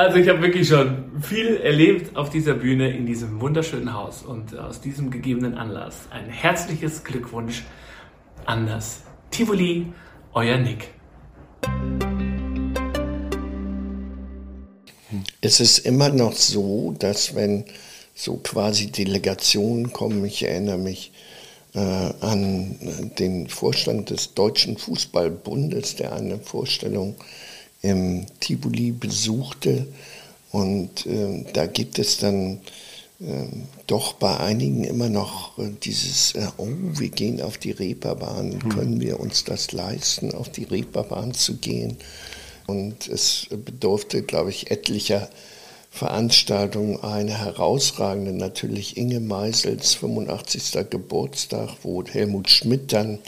[0.00, 4.58] Also ich habe wirklich schon viel erlebt auf dieser Bühne in diesem wunderschönen Haus und
[4.58, 7.64] aus diesem gegebenen Anlass ein herzliches Glückwunsch
[8.46, 9.92] an das Tivoli,
[10.32, 10.88] euer Nick.
[15.42, 17.66] Es ist immer noch so, dass wenn
[18.14, 21.12] so quasi Delegationen kommen, ich erinnere mich
[21.74, 27.16] äh, an den Vorstand des Deutschen Fußballbundes, der eine Vorstellung
[27.82, 29.86] im Tivoli besuchte.
[30.52, 32.60] Und äh, da gibt es dann
[33.20, 33.46] äh,
[33.86, 38.68] doch bei einigen immer noch äh, dieses, äh, oh, wir gehen auf die Reeperbahn, hm.
[38.70, 41.96] können wir uns das leisten, auf die Reeperbahn zu gehen?
[42.66, 45.28] Und es bedurfte, glaube ich, etlicher
[45.90, 47.02] Veranstaltungen.
[47.02, 50.88] Eine herausragende natürlich Inge Meisels 85.
[50.88, 53.18] Geburtstag, wo Helmut Schmidt dann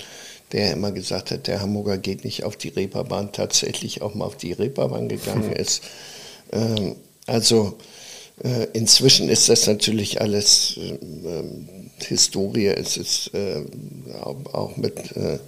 [0.52, 4.36] der immer gesagt hat, der Hamburger geht nicht auf die Reeperbahn, tatsächlich auch mal auf
[4.36, 5.82] die Reeperbahn gegangen ist.
[6.52, 7.78] Ähm, also
[8.42, 11.44] äh, inzwischen ist das natürlich alles äh,
[12.06, 13.62] Historie, es ist äh,
[14.52, 15.38] auch mit, äh,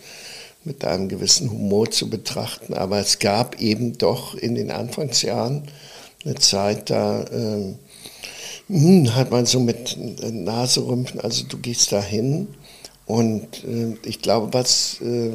[0.65, 5.65] mit einem gewissen Humor zu betrachten, aber es gab eben doch in den Anfangsjahren
[6.25, 7.77] eine Zeit, da ähm,
[8.69, 12.49] hm, hat man so mit Naserümpfen, also du gehst da hin
[13.07, 15.31] und äh, ich glaube, was äh,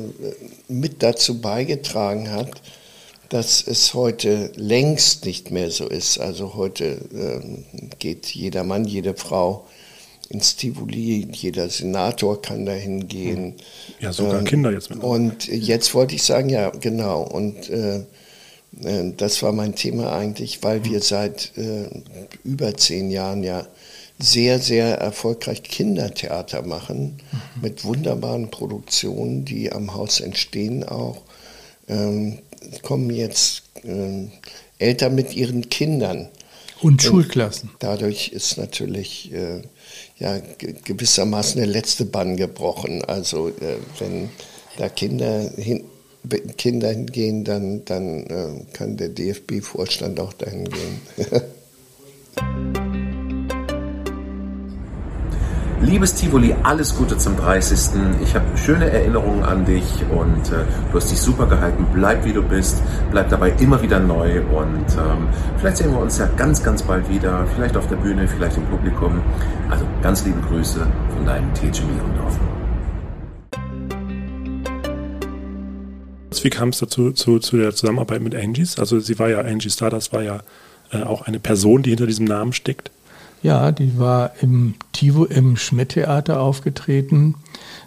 [0.67, 2.62] mit dazu beigetragen hat,
[3.29, 6.19] dass es heute längst nicht mehr so ist.
[6.19, 7.65] Also heute ähm,
[7.99, 9.67] geht jeder Mann, jede Frau
[10.29, 13.55] ins Tivoli, jeder Senator kann dahin gehen.
[13.99, 15.03] Ja, sogar ähm, Kinder jetzt mit.
[15.03, 17.21] Und jetzt wollte ich sagen, ja, genau.
[17.21, 17.99] Und äh,
[18.84, 21.88] äh, das war mein Thema eigentlich, weil wir seit äh,
[22.43, 23.67] über zehn Jahren ja
[24.19, 27.62] sehr, sehr erfolgreich Kindertheater machen, mhm.
[27.62, 31.21] mit wunderbaren Produktionen, die am Haus entstehen auch.
[31.88, 32.39] Ähm,
[32.84, 34.27] kommen jetzt äh,
[34.77, 36.27] Eltern mit ihren Kindern.
[36.82, 37.71] Und, Und Schulklassen.
[37.79, 39.62] Dadurch ist natürlich äh,
[40.17, 40.39] ja,
[40.86, 43.03] gewissermaßen der letzte Bann gebrochen.
[43.03, 44.29] Also äh, wenn
[44.77, 45.84] da Kinder, hin,
[46.58, 51.01] Kinder hingehen, dann, dann äh, kann der DFB-Vorstand auch dahin gehen.
[55.81, 58.01] Liebes Tivoli, alles Gute zum 30.
[58.21, 61.87] Ich habe schöne Erinnerungen an dich und äh, du hast dich super gehalten.
[61.93, 66.17] Bleib wie du bist, bleib dabei immer wieder neu und ähm, vielleicht sehen wir uns
[66.17, 67.47] ja ganz, ganz bald wieder.
[67.55, 69.21] Vielleicht auf der Bühne, vielleicht im Publikum.
[69.69, 72.37] Also ganz liebe Grüße von deinem TG Mierendorf.
[76.43, 78.77] Wie kam es dazu zu, zu der Zusammenarbeit mit Angies?
[78.79, 80.41] Also sie war ja, Angie Stardust war ja
[80.91, 82.91] äh, auch eine Person, die hinter diesem Namen steckt.
[83.41, 87.36] Ja, die war im Tivo, im Schmidt-Theater aufgetreten,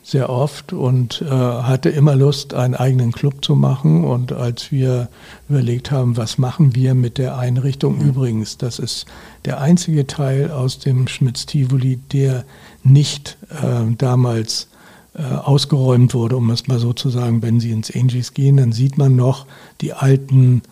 [0.02, 4.04] sehr oft und äh, hatte immer Lust, einen eigenen Club zu machen.
[4.04, 5.08] Und als wir
[5.50, 8.08] überlegt haben, was machen wir mit der Einrichtung, mhm.
[8.08, 9.06] übrigens, das ist
[9.44, 12.44] der einzige Teil aus dem Schmitz-Tivoli, der
[12.82, 14.68] nicht äh, damals
[15.14, 17.42] äh, ausgeräumt wurde, um es mal so zu sagen.
[17.42, 19.46] Wenn Sie ins Angies gehen, dann sieht man noch
[19.82, 20.62] die alten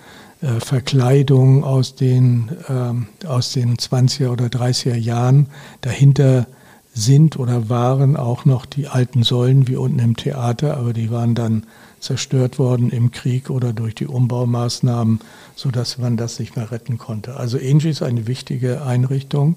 [0.42, 5.48] äh, Verkleidung aus den, ähm, aus den 20er oder 30er Jahren.
[5.82, 6.46] Dahinter
[6.94, 11.34] sind oder waren auch noch die alten Säulen wie unten im Theater, aber die waren
[11.34, 11.64] dann
[12.00, 15.20] zerstört worden im Krieg oder durch die Umbaumaßnahmen,
[15.54, 17.36] sodass man das nicht mehr retten konnte.
[17.36, 19.56] Also Angie ist eine wichtige Einrichtung,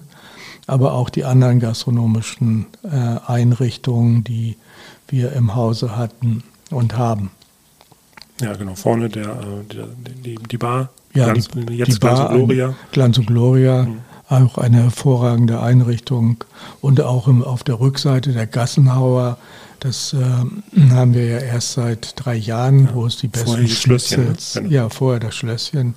[0.67, 2.87] aber auch die anderen gastronomischen äh,
[3.25, 4.57] Einrichtungen, die
[5.07, 7.31] wir im Hause hatten und haben.
[8.43, 8.75] Ja, genau.
[8.75, 9.87] Vorne der, äh, der
[10.23, 10.89] die, die Bar.
[11.13, 12.75] Ja, Glanz, die, jetzt die Glanz Bar, und Gloria.
[12.91, 13.83] Glanz und Gloria.
[13.83, 13.99] Mhm.
[14.29, 16.43] Auch eine hervorragende Einrichtung.
[16.81, 19.37] Und auch im, auf der Rückseite der Gassenhauer.
[19.79, 24.27] Das äh, haben wir ja erst seit drei Jahren, ja, wo es die besten Schlösschen.
[24.29, 24.35] Ne?
[24.53, 24.69] Genau.
[24.69, 25.95] Ja, vorher das Schlösschen,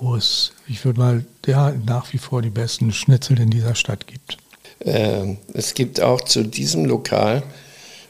[0.00, 4.06] wo es, ich würde mal, ja, nach wie vor die besten Schnitzel in dieser Stadt
[4.06, 4.38] gibt.
[4.80, 7.42] Äh, es gibt auch zu diesem Lokal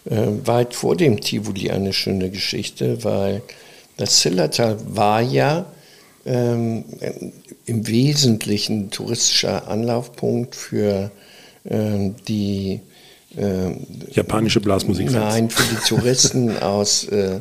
[0.04, 3.42] äh, weit vor dem Tivoli eine schöne Geschichte, weil
[3.98, 5.66] das Zillertal war ja
[6.24, 6.84] ähm,
[7.66, 11.10] im Wesentlichen touristischer Anlaufpunkt für
[11.68, 12.80] ähm, die
[13.36, 15.10] ähm, japanische Blasmusik.
[15.10, 17.40] Nein, für die Touristen aus äh,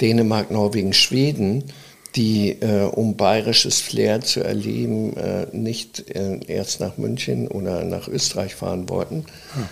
[0.00, 1.64] Dänemark, Norwegen, Schweden,
[2.14, 8.08] die, äh, um bayerisches Flair zu erleben, äh, nicht äh, erst nach München oder nach
[8.08, 9.24] Österreich fahren wollten.
[9.54, 9.68] Hm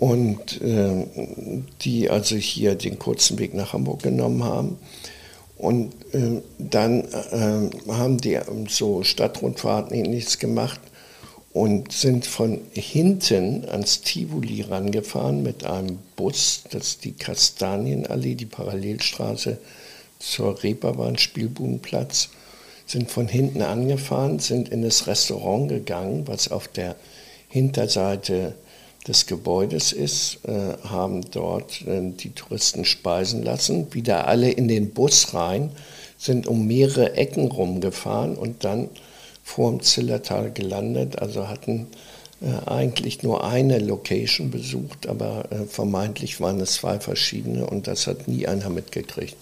[0.00, 1.06] und äh,
[1.82, 4.78] die also hier den kurzen Weg nach Hamburg genommen haben.
[5.60, 10.80] Und äh, dann äh, haben die so Stadtrundfahrten ähnliches gemacht
[11.52, 18.46] und sind von hinten ans Tivoli rangefahren mit einem Bus, das ist die Kastanienallee, die
[18.46, 19.58] Parallelstraße
[20.18, 22.30] zur Reeperbahn Spielbudenplatz,
[22.86, 26.96] sind von hinten angefahren, sind in das Restaurant gegangen, was auf der
[27.48, 28.54] Hinterseite
[29.06, 34.90] des Gebäudes ist, äh, haben dort äh, die Touristen speisen lassen, wieder alle in den
[34.90, 35.70] Bus rein,
[36.18, 38.88] sind um mehrere Ecken rumgefahren und dann
[39.42, 41.86] vor dem Zillertal gelandet, also hatten
[42.42, 48.06] äh, eigentlich nur eine Location besucht, aber äh, vermeintlich waren es zwei verschiedene und das
[48.06, 49.36] hat nie einer mitgekriegt.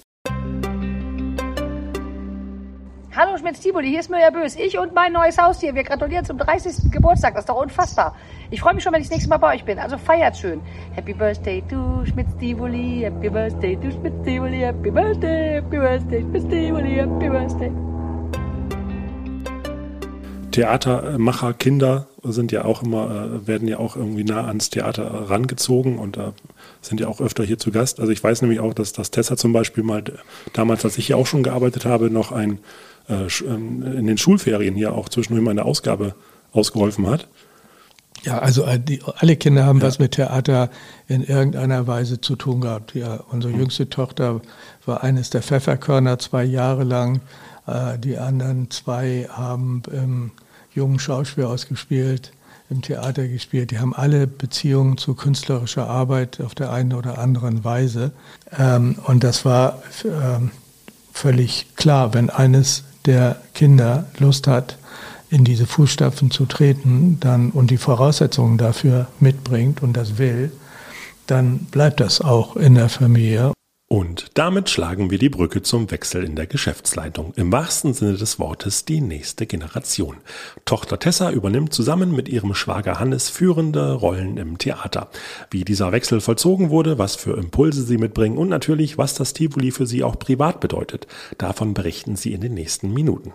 [3.20, 4.54] Hallo Schmitz Tiboli, hier ist Mirja Bös.
[4.54, 5.74] Ich und mein neues Haustier.
[5.74, 6.92] Wir gratulieren zum 30.
[6.92, 7.34] Geburtstag.
[7.34, 8.14] Das ist doch unfassbar.
[8.52, 9.80] Ich freue mich schon, wenn ich das nächste Mal bei euch bin.
[9.80, 10.60] Also feiert schön.
[10.92, 13.00] Happy Birthday to Schmitz Tivoli.
[13.02, 14.58] Happy Birthday to Schmitz Tivoli.
[14.58, 16.94] Happy Birthday, Happy Birthday, Schmitz Tivoli.
[16.94, 17.72] Happy Birthday.
[20.52, 25.98] Theatermacher, Kinder sind ja auch immer, äh, werden ja auch irgendwie nah ans Theater rangezogen
[25.98, 26.30] und äh,
[26.80, 27.98] sind ja auch öfter hier zu Gast.
[27.98, 30.04] Also ich weiß nämlich auch, dass das Tessa zum Beispiel mal
[30.52, 32.60] damals, als ich hier auch schon gearbeitet habe, noch ein
[33.08, 36.14] äh, ähm, in den Schulferien hier auch zwischendurch mal eine Ausgabe
[36.52, 37.28] ausgeholfen hat.
[38.22, 39.86] Ja, also äh, die, alle Kinder haben ja.
[39.86, 40.70] was mit Theater
[41.06, 42.94] in irgendeiner Weise zu tun gehabt.
[42.94, 43.60] Ja, unsere mhm.
[43.60, 44.40] jüngste Tochter
[44.84, 47.20] war eines der Pfefferkörner zwei Jahre lang.
[47.66, 50.32] Äh, die anderen zwei haben im
[50.74, 52.32] jungen Schauspielhaus gespielt,
[52.70, 53.70] im Theater gespielt.
[53.70, 58.12] Die haben alle Beziehungen zu künstlerischer Arbeit auf der einen oder anderen Weise.
[58.58, 60.50] Ähm, und das war ähm,
[61.12, 64.78] völlig klar, wenn eines der Kinder Lust hat,
[65.30, 70.52] in diese Fußstapfen zu treten dann, und die Voraussetzungen dafür mitbringt und das will,
[71.26, 73.52] dann bleibt das auch in der Familie.
[73.90, 77.32] Und damit schlagen wir die Brücke zum Wechsel in der Geschäftsleitung.
[77.36, 80.18] Im wahrsten Sinne des Wortes die nächste Generation.
[80.66, 85.08] Tochter Tessa übernimmt zusammen mit ihrem Schwager Hannes führende Rollen im Theater.
[85.50, 89.70] Wie dieser Wechsel vollzogen wurde, was für Impulse sie mitbringen und natürlich, was das Tivoli
[89.70, 91.06] für sie auch privat bedeutet.
[91.38, 93.32] Davon berichten sie in den nächsten Minuten.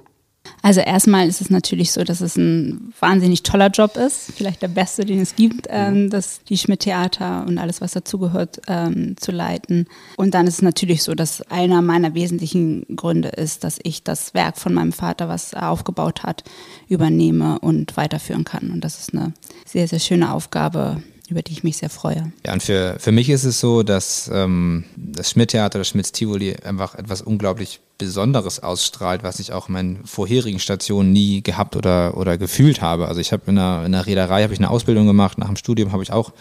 [0.62, 4.70] Also erstmal ist es natürlich so, dass es ein wahnsinnig toller Job ist, vielleicht der
[4.70, 9.88] beste, den es gibt, ähm, das die Schmidt-Theater und alles, was dazugehört, ähm, zu leiten.
[10.16, 14.34] Und dann ist es natürlich so, dass einer meiner wesentlichen Gründe ist, dass ich das
[14.34, 16.44] Werk von meinem Vater, was er aufgebaut hat,
[16.88, 18.72] übernehme und weiterführen kann.
[18.72, 19.34] Und das ist eine
[19.66, 21.04] sehr, sehr schöne Aufgabe,
[21.34, 22.32] über die ich mich sehr freue.
[22.46, 26.96] Ja, und für, für mich ist es so, dass ähm, das Schmidt-Theater, das Schmitz-Tivoli einfach
[26.96, 32.38] etwas unglaublich Besonderes ausstrahlt, was ich auch in meinen vorherigen Stationen nie gehabt oder, oder
[32.38, 33.08] gefühlt habe.
[33.08, 35.58] Also ich habe in einer, in einer Reederei habe ich eine Ausbildung gemacht, nach dem
[35.58, 36.34] Studium habe ich auch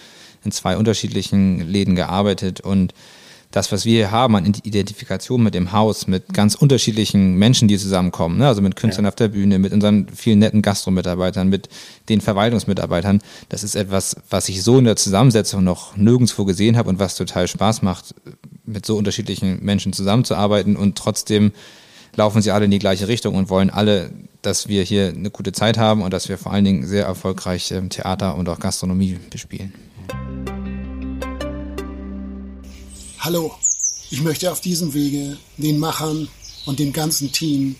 [0.45, 2.95] in zwei unterschiedlichen Läden gearbeitet und
[3.53, 7.79] das, was wir hier haben an Identifikation mit dem Haus, mit ganz unterschiedlichen Menschen, die
[7.79, 8.49] zusammenkommen, ne?
[8.49, 9.11] also mit Künstlern ja.
[9.11, 11.69] auf der Bühne, mit unseren vielen netten Gastromitarbeitern, mit
[12.09, 16.89] den Verwaltungsmitarbeitern, das ist etwas, was ich so in der Zusammensetzung noch nirgendwo gesehen habe
[16.89, 18.15] und was total Spaß macht,
[18.65, 21.53] mit so unterschiedlichen Menschen zusammenzuarbeiten und trotzdem
[22.17, 24.11] laufen sie alle in die gleiche Richtung und wollen alle,
[24.41, 27.71] dass wir hier eine gute Zeit haben und dass wir vor allen Dingen sehr erfolgreich
[27.71, 29.73] ähm, Theater und auch Gastronomie bespielen.
[33.25, 33.57] Hallo,
[34.11, 36.29] ich möchte auf diesem Wege den Machern
[36.67, 37.77] und dem ganzen Team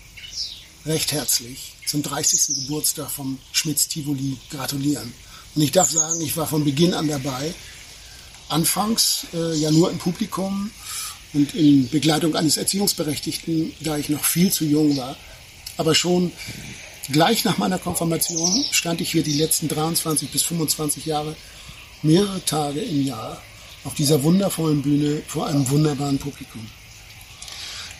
[0.85, 2.55] recht herzlich zum 30.
[2.55, 5.13] Geburtstag vom Schmitz Tivoli gratulieren.
[5.53, 7.53] Und ich darf sagen, ich war von Beginn an dabei.
[8.47, 10.71] Anfangs äh, ja nur im Publikum
[11.33, 15.17] und in Begleitung eines Erziehungsberechtigten, da ich noch viel zu jung war.
[15.75, 16.31] Aber schon
[17.11, 21.35] gleich nach meiner Konfirmation stand ich hier die letzten 23 bis 25 Jahre
[22.01, 23.41] mehrere Tage im Jahr
[23.83, 26.65] auf dieser wundervollen Bühne vor einem wunderbaren Publikum.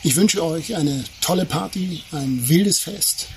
[0.02, 3.28] Ich wünsche euch eine tolle Party, ein wildes Fest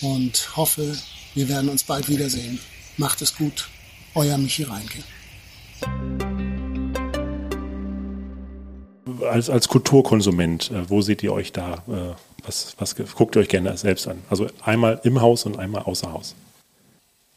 [0.00, 0.96] und hoffe,
[1.34, 2.58] wir werden uns bald wiedersehen.
[2.96, 3.68] Macht es gut,
[4.14, 4.98] euer Michi Reinke.
[9.30, 11.82] Als, als Kulturkonsument, äh, wo seht ihr euch da?
[11.88, 14.18] Äh, was, was guckt ihr euch gerne selbst an?
[14.30, 16.34] Also einmal im Haus und einmal außer Haus.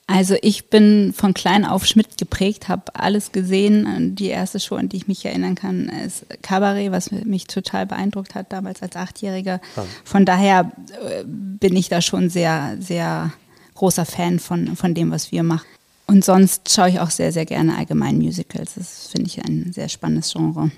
[0.08, 4.16] Also ich bin von klein auf Schmidt geprägt, habe alles gesehen.
[4.16, 8.36] Die erste Show, an die ich mich erinnern kann, ist Cabaret, was mich total beeindruckt
[8.36, 9.62] hat damals als Achtjähriger.
[10.04, 10.72] Von daher
[11.08, 13.32] äh, bin ich da schon sehr, sehr
[13.76, 15.66] großer Fan von, von dem, was wir machen.
[16.08, 18.74] Und sonst schaue ich auch sehr, sehr gerne allgemein Musicals.
[18.76, 20.72] Das finde ich ein sehr spannendes Genre.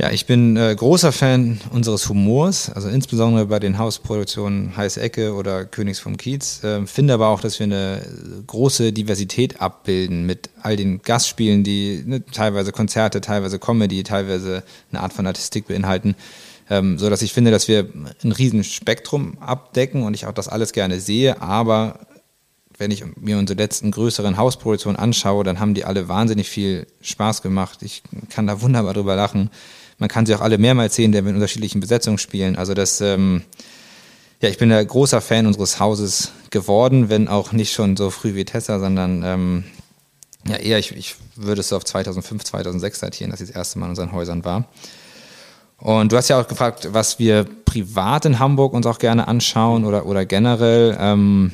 [0.00, 5.34] Ja, ich bin äh, großer Fan unseres Humors, also insbesondere bei den Hausproduktionen Heiße Ecke
[5.34, 6.62] oder Königs vom Kiez.
[6.62, 8.06] Äh, finde aber auch, dass wir eine
[8.46, 15.00] große Diversität abbilden mit all den Gastspielen, die ne, teilweise Konzerte, teilweise Comedy, teilweise eine
[15.00, 16.14] Art von Artistik beinhalten.
[16.70, 17.88] Ähm, so dass ich finde, dass wir
[18.22, 21.98] ein riesen Spektrum abdecken und ich auch das alles gerne sehe, aber
[22.78, 27.42] wenn ich mir unsere letzten größeren Hausproduktionen anschaue, dann haben die alle wahnsinnig viel Spaß
[27.42, 27.82] gemacht.
[27.82, 29.50] Ich kann da wunderbar drüber lachen.
[29.98, 32.56] Man kann sie auch alle mehrmals sehen, der wir in unterschiedlichen Besetzungen spielen.
[32.56, 33.42] Also das, ähm,
[34.40, 38.34] ja, ich bin ein großer Fan unseres Hauses geworden, wenn auch nicht schon so früh
[38.34, 39.64] wie Tessa, sondern ähm,
[40.46, 43.78] ja, eher, ich, ich würde es so auf 2005, 2006 datieren, dass ich das erste
[43.78, 44.68] Mal in unseren Häusern war.
[45.78, 49.84] Und du hast ja auch gefragt, was wir privat in Hamburg uns auch gerne anschauen
[49.84, 50.96] oder, oder generell.
[50.98, 51.52] Ähm,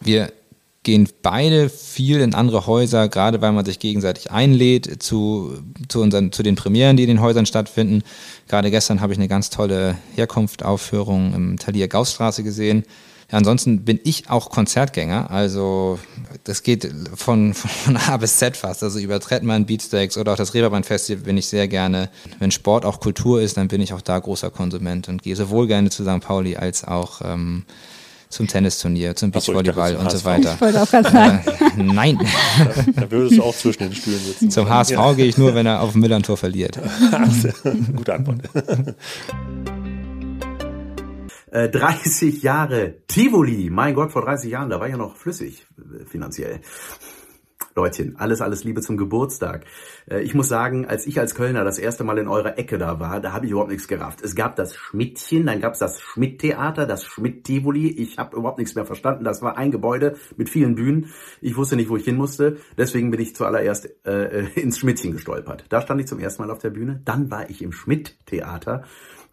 [0.00, 0.32] wir
[0.82, 6.32] gehen beide viel in andere Häuser, gerade weil man sich gegenseitig einlädt zu, zu, unseren,
[6.32, 8.02] zu den Premieren, die in den Häusern stattfinden.
[8.48, 12.84] Gerade gestern habe ich eine ganz tolle Herkunftaufführung im Talier Gaussstraße gesehen.
[13.30, 16.00] Ja, ansonsten bin ich auch Konzertgänger, also
[16.42, 20.54] das geht von, von A bis Z fast, also über Trettmann, Beatsteaks oder auch das
[20.54, 22.10] Reeperbahn Festival bin ich sehr gerne.
[22.40, 25.68] Wenn Sport auch Kultur ist, dann bin ich auch da großer Konsument und gehe sowohl
[25.68, 26.20] gerne zu St.
[26.20, 27.66] Pauli als auch ähm,
[28.30, 30.54] zum Tennisturnier, zum Beachvolleyball und so weiter.
[30.54, 31.44] Ich wollte auch gerade sagen.
[31.46, 32.18] Äh, nein.
[32.94, 34.50] Da, da würdest du auch zwischen den Stühlen sitzen.
[34.50, 35.12] Zum HSV ja.
[35.12, 36.78] gehe ich nur, wenn er auf dem Millantor verliert.
[37.96, 38.38] Gute Antwort.
[41.52, 46.04] 30 äh, Jahre Tivoli, mein Gott, vor 30 Jahren, da war ja noch flüssig äh,
[46.04, 46.60] finanziell.
[47.80, 49.64] Leutchen, alles, alles Liebe zum Geburtstag.
[50.10, 53.00] Äh, ich muss sagen, als ich als Kölner das erste Mal in eurer Ecke da
[53.00, 54.20] war, da habe ich überhaupt nichts gerafft.
[54.22, 57.88] Es gab das Schmidtchen, dann gab es das Schmidt-Theater, das Schmidt-Tivoli.
[57.88, 59.24] Ich habe überhaupt nichts mehr verstanden.
[59.24, 61.06] Das war ein Gebäude mit vielen Bühnen.
[61.40, 62.58] Ich wusste nicht, wo ich hin musste.
[62.76, 65.64] Deswegen bin ich zuallererst äh, ins Schmidtchen gestolpert.
[65.70, 67.00] Da stand ich zum ersten Mal auf der Bühne.
[67.06, 68.84] Dann war ich im Schmidt-Theater.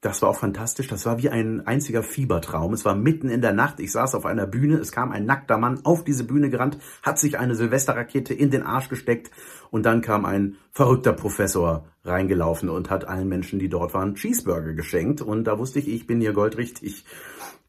[0.08, 0.88] Das war auch fantastisch.
[0.88, 2.74] Das war wie ein einziger Fiebertraum.
[2.74, 3.82] Es war mitten in der Nacht.
[3.82, 4.78] Ich saß auf einer Bühne.
[4.78, 8.64] Es kam ein nackter Mann auf diese Bühne gerannt, hat sich eine Silvesterrakete in den
[8.64, 9.32] Arsch gesteckt
[9.70, 14.74] und dann kam ein verrückter Professor reingelaufen und hat allen Menschen, die dort waren, Cheeseburger
[14.74, 15.22] geschenkt.
[15.22, 17.04] Und da wusste ich, ich bin hier goldrichtig.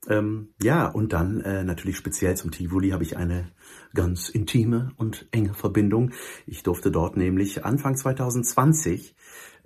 [0.09, 3.51] Ähm, ja, und dann äh, natürlich speziell zum Tivoli habe ich eine
[3.95, 6.13] ganz intime und enge Verbindung.
[6.47, 9.17] Ich durfte dort nämlich Anfang 2020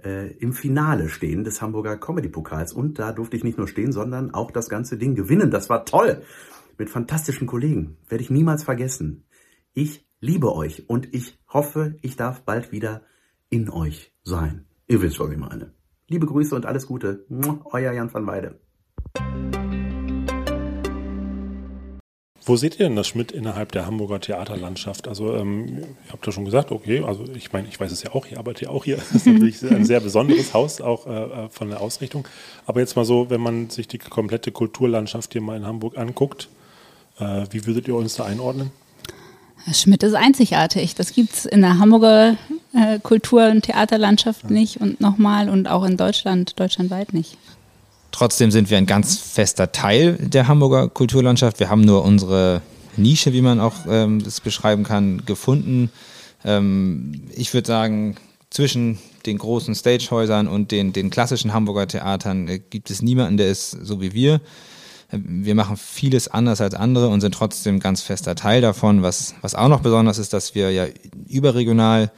[0.04, 2.72] äh, im Finale stehen des Hamburger Comedy-Pokals.
[2.72, 5.50] Und da durfte ich nicht nur stehen, sondern auch das ganze Ding gewinnen.
[5.50, 6.22] Das war toll.
[6.78, 7.96] Mit fantastischen Kollegen.
[8.08, 9.24] Werde ich niemals vergessen.
[9.74, 13.02] Ich liebe euch und ich hoffe, ich darf bald wieder
[13.50, 14.66] in euch sein.
[14.86, 15.72] Ihr wisst, was ich meine.
[16.08, 17.26] Liebe Grüße und alles Gute.
[17.64, 18.58] Euer Jan van Weide.
[22.44, 25.06] Wo seht ihr denn das Schmidt innerhalb der Hamburger Theaterlandschaft?
[25.06, 28.14] Also ähm, ihr habt ja schon gesagt, okay, also ich meine, ich weiß es ja
[28.14, 28.96] auch, ich arbeite ja auch hier.
[29.12, 32.26] Das ist natürlich ein sehr besonderes Haus, auch äh, äh, von der Ausrichtung.
[32.66, 36.48] Aber jetzt mal so, wenn man sich die komplette Kulturlandschaft hier mal in Hamburg anguckt,
[37.20, 38.72] äh, wie würdet ihr uns da einordnen?
[39.70, 40.96] Schmidt ist einzigartig.
[40.96, 42.36] Das gibt es in der Hamburger
[42.74, 47.36] äh, Kultur- und Theaterlandschaft nicht und nochmal und auch in Deutschland, deutschlandweit nicht.
[48.12, 51.58] Trotzdem sind wir ein ganz fester Teil der Hamburger Kulturlandschaft.
[51.58, 52.60] Wir haben nur unsere
[52.96, 55.90] Nische, wie man auch ähm, das beschreiben kann, gefunden.
[56.44, 58.16] Ähm, ich würde sagen,
[58.50, 63.48] zwischen den großen Stagehäusern und den, den klassischen Hamburger Theatern äh, gibt es niemanden, der
[63.48, 64.40] ist so wie wir.
[65.10, 69.02] Wir machen vieles anders als andere und sind trotzdem ganz fester Teil davon.
[69.02, 70.86] Was, was auch noch besonders ist, dass wir ja
[71.28, 72.10] überregional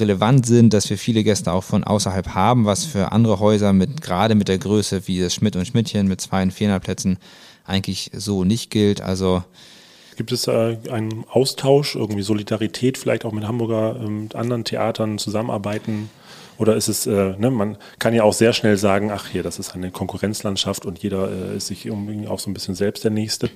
[0.00, 4.00] relevant sind, dass wir viele Gäste auch von außerhalb haben, was für andere Häuser mit
[4.00, 7.18] gerade mit der Größe wie das Schmidt und Schmidtchen mit zwei und viereinhalb Plätzen
[7.64, 9.00] eigentlich so nicht gilt.
[9.00, 9.42] Also
[10.16, 15.18] Gibt es äh, einen Austausch, irgendwie Solidarität, vielleicht auch mit Hamburger, ähm, mit anderen Theatern
[15.18, 16.10] zusammenarbeiten?
[16.58, 19.60] Oder ist es, äh, ne, man kann ja auch sehr schnell sagen, ach hier, das
[19.60, 23.12] ist eine Konkurrenzlandschaft und jeder äh, ist sich irgendwie auch so ein bisschen selbst der
[23.12, 23.48] Nächste?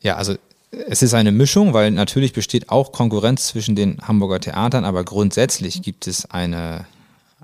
[0.00, 0.36] Ja, also
[0.70, 5.82] es ist eine Mischung, weil natürlich besteht auch Konkurrenz zwischen den Hamburger Theatern, aber grundsätzlich
[5.82, 6.86] gibt es eine,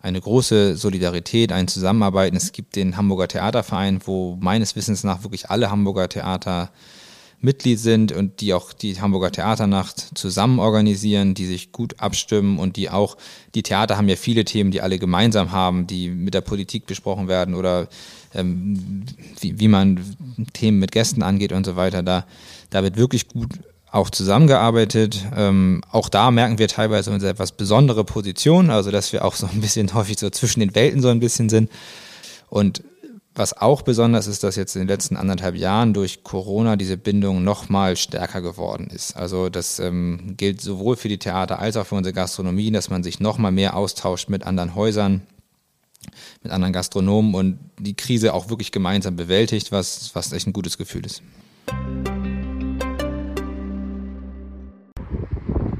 [0.01, 2.37] eine große Solidarität, ein Zusammenarbeiten.
[2.37, 6.71] Es gibt den Hamburger Theaterverein, wo meines Wissens nach wirklich alle Hamburger Theater
[7.41, 12.77] Mitglied sind und die auch die Hamburger Theaternacht zusammen organisieren, die sich gut abstimmen und
[12.77, 13.17] die auch,
[13.57, 17.27] die Theater haben ja viele Themen, die alle gemeinsam haben, die mit der Politik besprochen
[17.27, 17.89] werden oder
[18.35, 19.05] ähm,
[19.41, 20.01] wie, wie man
[20.53, 22.03] Themen mit Gästen angeht und so weiter.
[22.03, 22.27] Da,
[22.71, 23.51] da wird wirklich gut
[23.91, 25.27] auch zusammengearbeitet.
[25.37, 29.47] Ähm, auch da merken wir teilweise unsere etwas besondere Position, also dass wir auch so
[29.47, 31.71] ein bisschen häufig so zwischen den Welten so ein bisschen sind.
[32.49, 32.83] Und
[33.35, 37.45] was auch besonders ist, dass jetzt in den letzten anderthalb Jahren durch Corona diese Bindung
[37.45, 39.17] noch mal stärker geworden ist.
[39.17, 43.03] Also das ähm, gilt sowohl für die Theater als auch für unsere Gastronomie, dass man
[43.03, 45.23] sich noch mal mehr austauscht mit anderen Häusern,
[46.43, 50.79] mit anderen Gastronomen und die Krise auch wirklich gemeinsam bewältigt, was, was echt ein gutes
[50.79, 51.23] Gefühl ist.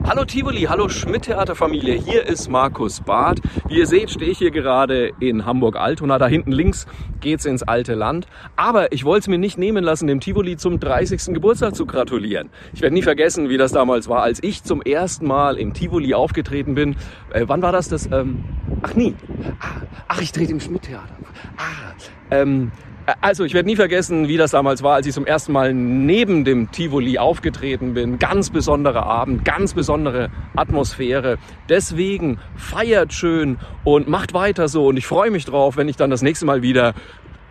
[0.05, 3.41] Hallo Tivoli, hallo Schmidt-Theaterfamilie, hier ist Markus Barth.
[3.69, 6.19] Wie ihr seht, stehe ich hier gerade in Hamburg-Altona.
[6.19, 6.87] Da hinten links
[7.21, 8.27] geht's ins alte Land.
[8.57, 11.33] Aber ich wollte es mir nicht nehmen lassen, dem Tivoli zum 30.
[11.35, 12.51] Geburtstag zu gratulieren.
[12.75, 16.15] Ich werde nie vergessen, wie das damals war, als ich zum ersten Mal im Tivoli
[16.15, 16.97] aufgetreten bin.
[17.33, 17.89] Äh, wann war das?
[17.89, 18.45] das ähm,
[18.83, 19.15] ach nie.
[19.61, 21.15] Ah, ach, ich trete im Schmidt-Theater.
[21.57, 21.95] Ah,
[22.33, 22.73] ähm,
[23.21, 26.45] also ich werde nie vergessen, wie das damals war, als ich zum ersten Mal neben
[26.45, 28.19] dem Tivoli aufgetreten bin.
[28.19, 31.39] Ganz besonderer Abend, ganz besondere Atmosphäre.
[31.69, 34.87] Deswegen feiert schön und macht weiter so.
[34.87, 36.95] Und ich freue mich drauf, wenn ich dann das nächste Mal wieder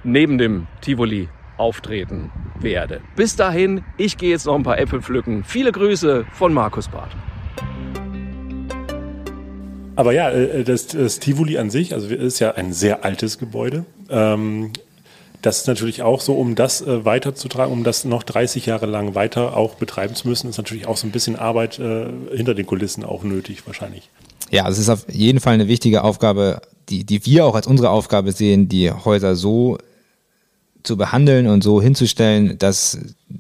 [0.04, 3.02] neben dem Tivoli auftreten werde.
[3.16, 5.44] Bis dahin, ich gehe jetzt noch ein paar Äpfel pflücken.
[5.44, 7.12] Viele Grüße von Markus Barth.
[9.96, 13.86] Aber ja, äh, das, das Tivoli an sich, also ist ja ein sehr altes Gebäude.
[14.10, 14.72] Ähm,
[15.42, 19.16] das ist natürlich auch so, um das äh, weiterzutragen, um das noch 30 Jahre lang
[19.16, 22.66] weiter auch betreiben zu müssen, ist natürlich auch so ein bisschen Arbeit äh, hinter den
[22.66, 24.10] Kulissen auch nötig wahrscheinlich.
[24.50, 27.90] Ja, es ist auf jeden Fall eine wichtige Aufgabe, die, die wir auch als unsere
[27.90, 29.78] Aufgabe sehen, die Häuser so
[30.84, 32.98] zu behandeln und so hinzustellen, dass,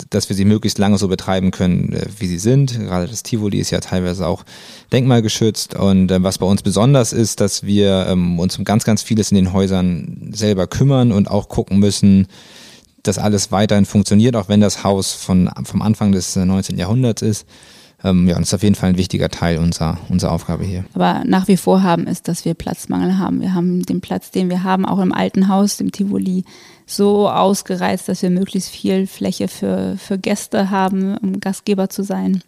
[0.09, 2.77] dass wir sie möglichst lange so betreiben können, äh, wie sie sind.
[2.79, 4.43] Gerade das Tivoli ist ja teilweise auch
[4.91, 5.75] denkmalgeschützt.
[5.75, 9.31] Und äh, was bei uns besonders ist, dass wir ähm, uns um ganz, ganz vieles
[9.31, 12.27] in den Häusern selber kümmern und auch gucken müssen,
[13.03, 16.75] dass alles weiterhin funktioniert, auch wenn das Haus von, vom Anfang des 19.
[16.75, 17.45] Äh, Jahrhunderts ist.
[18.03, 20.85] Ähm, ja, das ist auf jeden Fall ein wichtiger Teil unserer, unserer Aufgabe hier.
[20.93, 23.41] Aber nach wie vor haben ist, dass wir Platzmangel haben.
[23.41, 26.43] Wir haben den Platz, den wir haben, auch im alten Haus, dem Tivoli,
[26.85, 32.43] so ausgereizt, dass wir möglichst viel Fläche für, für Gäste haben, um Gastgeber zu sein.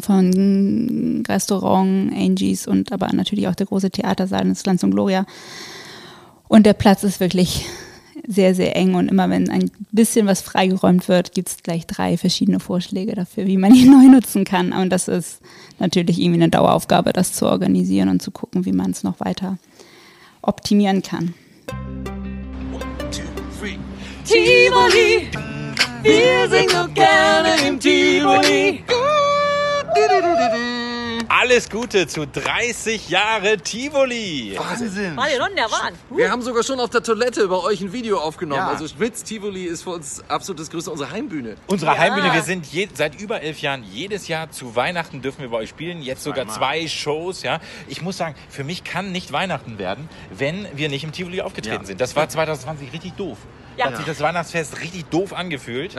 [0.00, 5.26] Von Restaurant, Angies und aber natürlich auch der große Theatersaal des Lanz und Gloria.
[6.48, 7.66] Und der Platz ist wirklich
[8.26, 12.16] sehr, sehr eng und immer wenn ein bisschen was freigeräumt wird, gibt es gleich drei
[12.16, 14.72] verschiedene Vorschläge dafür, wie man ihn neu nutzen kann.
[14.72, 15.40] Und das ist
[15.78, 19.58] natürlich irgendwie eine Daueraufgabe, das zu organisieren und zu gucken, wie man es noch weiter
[20.42, 21.34] optimieren kann.
[24.24, 25.28] Tivoli,
[26.02, 28.82] wir sind so gerne im Tivoli.
[31.28, 34.54] Alles Gute zu 30 Jahre Tivoli.
[34.58, 35.16] Wahnsinn.
[36.10, 38.60] Wir haben sogar schon auf der Toilette bei euch ein Video aufgenommen.
[38.60, 38.68] Ja.
[38.68, 41.56] Also Schmitz Tivoli ist für uns absolut das Größte, unsere Heimbühne.
[41.66, 41.98] Unsere Ja.
[41.98, 45.58] Heimbühne, wir sind je, seit über elf Jahren jedes Jahr zu Weihnachten dürfen wir bei
[45.58, 46.02] euch spielen.
[46.02, 47.42] Jetzt sogar zwei Shows.
[47.42, 51.40] Ja, ich muss sagen, für mich kann nicht Weihnachten werden, wenn wir nicht im Tivoli
[51.40, 51.86] aufgetreten Ja.
[51.86, 52.00] sind.
[52.00, 53.38] Das war 2020 richtig doof.
[53.76, 53.84] Ja.
[53.86, 55.94] Da hat sich das Weihnachtsfest richtig doof angefühlt.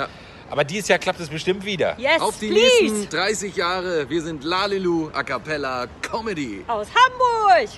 [0.49, 1.99] Aber dieses Jahr klappt es bestimmt wieder.
[1.99, 2.83] Yes, auf die please.
[2.83, 4.09] nächsten 30 Jahre.
[4.09, 6.63] Wir sind Lalilu A Cappella Comedy.
[6.67, 7.69] Aus Hamburg.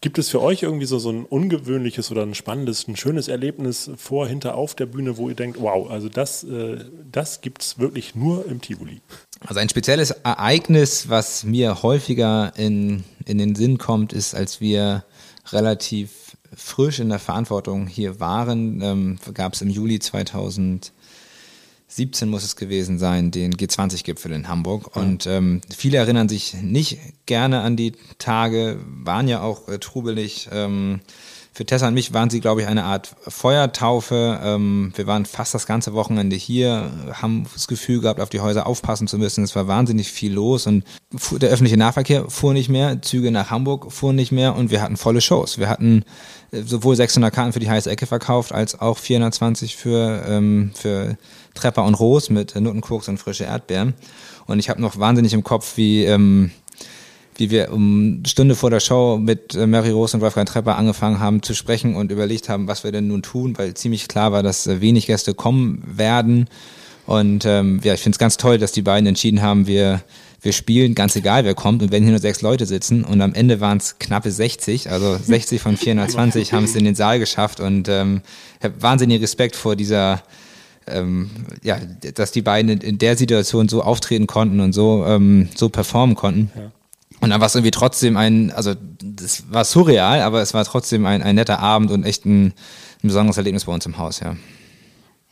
[0.00, 3.90] Gibt es für euch irgendwie so, so ein ungewöhnliches oder ein spannendes, ein schönes Erlebnis
[3.96, 7.78] vor, hinter, auf der Bühne, wo ihr denkt, wow, also das, äh, das gibt es
[7.78, 9.00] wirklich nur im Tivoli?
[9.40, 15.04] Also ein spezielles Ereignis, was mir häufiger in, in den Sinn kommt, ist, als wir
[15.52, 20.92] relativ frisch in der Verantwortung hier waren, ähm, gab es im Juli 2017
[22.28, 24.96] muss es gewesen sein, den G20-Gipfel in Hamburg.
[24.96, 30.48] Und ähm, viele erinnern sich nicht gerne an die Tage, waren ja auch äh, trubelig.
[30.52, 31.00] Ähm,
[31.56, 34.38] für Tessa und mich waren sie, glaube ich, eine Art Feuertaufe.
[34.42, 38.66] Ähm, wir waren fast das ganze Wochenende hier, haben das Gefühl gehabt, auf die Häuser
[38.66, 39.42] aufpassen zu müssen.
[39.42, 40.84] Es war wahnsinnig viel los und
[41.30, 44.98] der öffentliche Nahverkehr fuhr nicht mehr, Züge nach Hamburg fuhren nicht mehr und wir hatten
[44.98, 45.56] volle Shows.
[45.56, 46.04] Wir hatten
[46.50, 51.16] äh, sowohl 600 Karten für die heiße Ecke verkauft, als auch 420 für, ähm, für
[51.54, 53.94] Trepper und Ros mit Nuttenkoks und frische Erdbeeren.
[54.44, 56.04] Und ich habe noch wahnsinnig im Kopf, wie...
[56.04, 56.50] Ähm,
[57.38, 60.76] wie wir um eine Stunde vor der Show mit äh, Mary Rose und Wolfgang Trepper
[60.76, 64.32] angefangen haben zu sprechen und überlegt haben, was wir denn nun tun, weil ziemlich klar
[64.32, 66.48] war, dass äh, wenig Gäste kommen werden.
[67.06, 70.02] Und ähm, ja, ich finde es ganz toll, dass die beiden entschieden haben, wir,
[70.42, 71.82] wir spielen, ganz egal wer kommt.
[71.82, 75.16] Und wenn hier nur sechs Leute sitzen und am Ende waren es knappe 60, also
[75.16, 77.60] 60 von 420 haben es in den Saal geschafft.
[77.60, 78.22] Und ähm,
[78.58, 80.22] ich habe wahnsinnigen Respekt vor dieser
[80.88, 81.30] ähm,
[81.62, 81.78] ja,
[82.14, 86.14] dass die beiden in, in der Situation so auftreten konnten und so, ähm, so performen
[86.14, 86.50] konnten.
[87.20, 91.06] Und dann war es irgendwie trotzdem ein, also das war surreal, aber es war trotzdem
[91.06, 92.54] ein, ein netter Abend und echt ein, ein
[93.02, 94.36] besonderes Erlebnis bei uns im Haus, ja.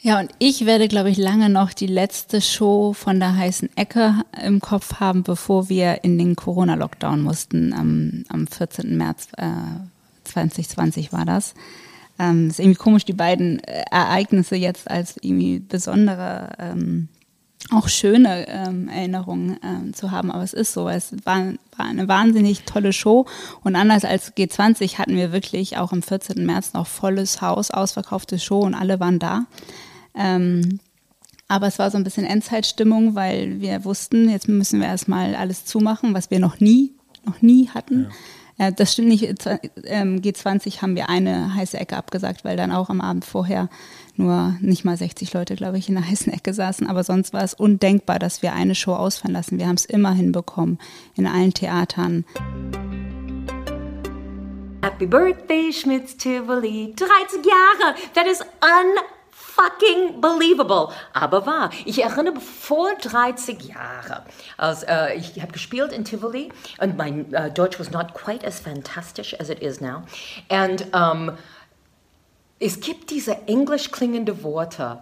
[0.05, 4.23] Ja, und ich werde, glaube ich, lange noch die letzte Show von der heißen Ecke
[4.45, 7.73] im Kopf haben, bevor wir in den Corona-Lockdown mussten.
[7.73, 8.99] Am, am 14.
[8.99, 9.47] März äh,
[10.25, 11.55] 2020 war das.
[12.19, 17.09] Ähm, ist irgendwie komisch, die beiden äh, Ereignisse jetzt als irgendwie besondere, ähm,
[17.71, 20.31] auch schöne ähm, Erinnerungen ähm, zu haben.
[20.31, 23.27] Aber es ist so, es war, war eine wahnsinnig tolle Show.
[23.63, 26.45] Und anders als G20 hatten wir wirklich auch am 14.
[26.45, 29.47] März noch volles Haus, ausverkaufte Show und alle waren da.
[30.15, 30.81] Ähm,
[31.49, 35.65] aber es war so ein bisschen Endzeitstimmung, weil wir wussten, jetzt müssen wir erstmal alles
[35.65, 36.93] zumachen, was wir noch nie,
[37.25, 38.07] noch nie hatten.
[38.07, 38.09] Äh,
[38.57, 39.47] das stimmt nicht.
[39.47, 43.69] Äh, ähm, G20 haben wir eine heiße Ecke abgesagt, weil dann auch am Abend vorher
[44.17, 46.87] nur nicht mal 60 Leute, glaube ich, in der heißen Ecke saßen.
[46.87, 49.59] Aber sonst war es undenkbar, dass wir eine Show ausfallen lassen.
[49.59, 50.79] Wir haben es immer hinbekommen
[51.17, 52.25] in allen Theatern.
[54.83, 56.95] Happy Birthday, Schmitz Tivoli.
[56.95, 57.97] 30 Jahre.
[58.15, 58.43] That is
[59.55, 60.93] unfucking believable.
[61.13, 61.71] Aber wahr.
[61.85, 64.23] Ich erinnere vor 30 Jahren,
[64.57, 66.51] als äh, ich habe gespielt in Tivoli
[66.81, 70.03] und mein äh, Deutsch was not quite as fantastic as it is now.
[70.49, 71.33] And um,
[72.59, 74.99] es gibt diese englisch klingende Worte,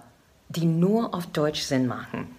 [0.48, 2.36] die nur auf Deutsch Sinn machen.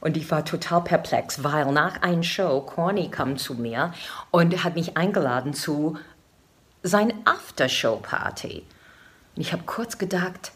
[0.00, 3.92] Und ich war total perplex, weil nach einer Show Corny kam zu mir
[4.30, 5.98] und hat mich eingeladen zu
[6.82, 8.64] sein Aftershow-Party.
[9.36, 10.52] Und ich habe kurz gedacht,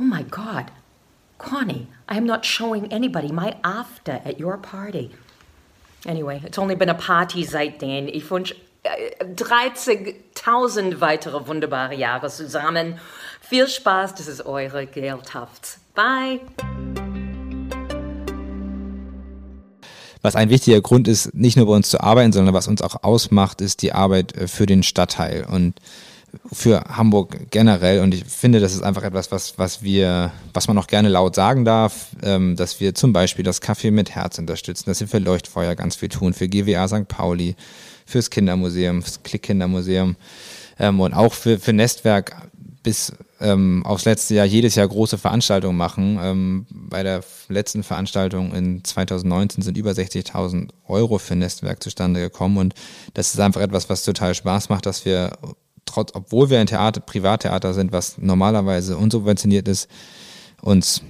[0.00, 0.70] oh my God,
[1.38, 5.10] Connie, I am not showing anybody my after at your party.
[6.06, 8.08] Anyway, it's only been a party seitdem.
[8.08, 13.00] Ich wünsche äh, 30.000 weitere wunderbare Jahre zusammen.
[13.40, 15.78] Viel Spaß, das ist eure Geldhaft.
[15.94, 16.40] Bye.
[20.22, 23.02] Was ein wichtiger Grund ist, nicht nur bei uns zu arbeiten, sondern was uns auch
[23.02, 25.74] ausmacht, ist die Arbeit äh, für den Stadtteil und
[26.52, 28.00] für Hamburg generell.
[28.00, 31.34] Und ich finde, das ist einfach etwas, was, was wir, was man auch gerne laut
[31.34, 35.18] sagen darf, ähm, dass wir zum Beispiel das Café mit Herz unterstützen, dass wir für
[35.18, 37.08] Leuchtfeuer ganz viel tun, für GWA St.
[37.08, 37.56] Pauli,
[38.06, 40.16] fürs Kindermuseum, fürs Klick Kindermuseum
[40.78, 42.36] ähm, und auch für, für Nestwerk
[42.82, 46.18] bis ähm, aufs letzte Jahr jedes Jahr große Veranstaltungen machen.
[46.20, 52.56] Ähm, bei der letzten Veranstaltung in 2019 sind über 60.000 Euro für Nestwerk zustande gekommen
[52.56, 52.74] und
[53.14, 55.32] das ist einfach etwas, was total Spaß macht, dass wir
[55.88, 59.88] trotz, obwohl wir ein Theater, Privattheater sind, was normalerweise unsubventioniert ist,
[60.62, 61.02] uns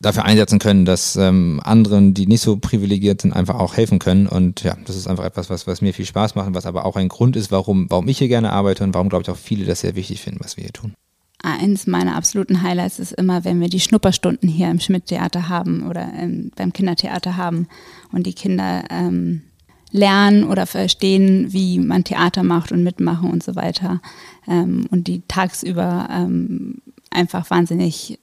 [0.00, 4.26] dafür einsetzen können, dass ähm, anderen, die nicht so privilegiert sind, einfach auch helfen können.
[4.26, 6.96] Und ja, das ist einfach etwas, was, was mir viel Spaß macht was aber auch
[6.96, 9.66] ein Grund ist, warum, warum ich hier gerne arbeite und warum, glaube ich, auch viele
[9.66, 10.94] das sehr wichtig finden, was wir hier tun.
[11.42, 16.12] Eins meiner absoluten Highlights ist immer, wenn wir die Schnupperstunden hier im Schmidt-Theater haben oder
[16.14, 17.66] ähm, beim Kindertheater haben
[18.12, 19.42] und die Kinder ähm,
[19.90, 24.00] lernen oder verstehen, wie man Theater macht und mitmachen und so weiter.
[24.48, 26.78] Ähm, und die tagsüber ähm,
[27.10, 28.18] einfach wahnsinnig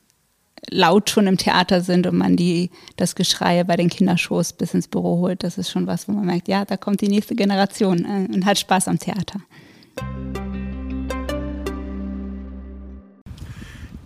[0.69, 4.87] laut schon im Theater sind und man die, das Geschrei bei den Kindershows bis ins
[4.87, 8.05] Büro holt, das ist schon was, wo man merkt, ja, da kommt die nächste Generation
[8.05, 9.39] äh, und hat Spaß am Theater.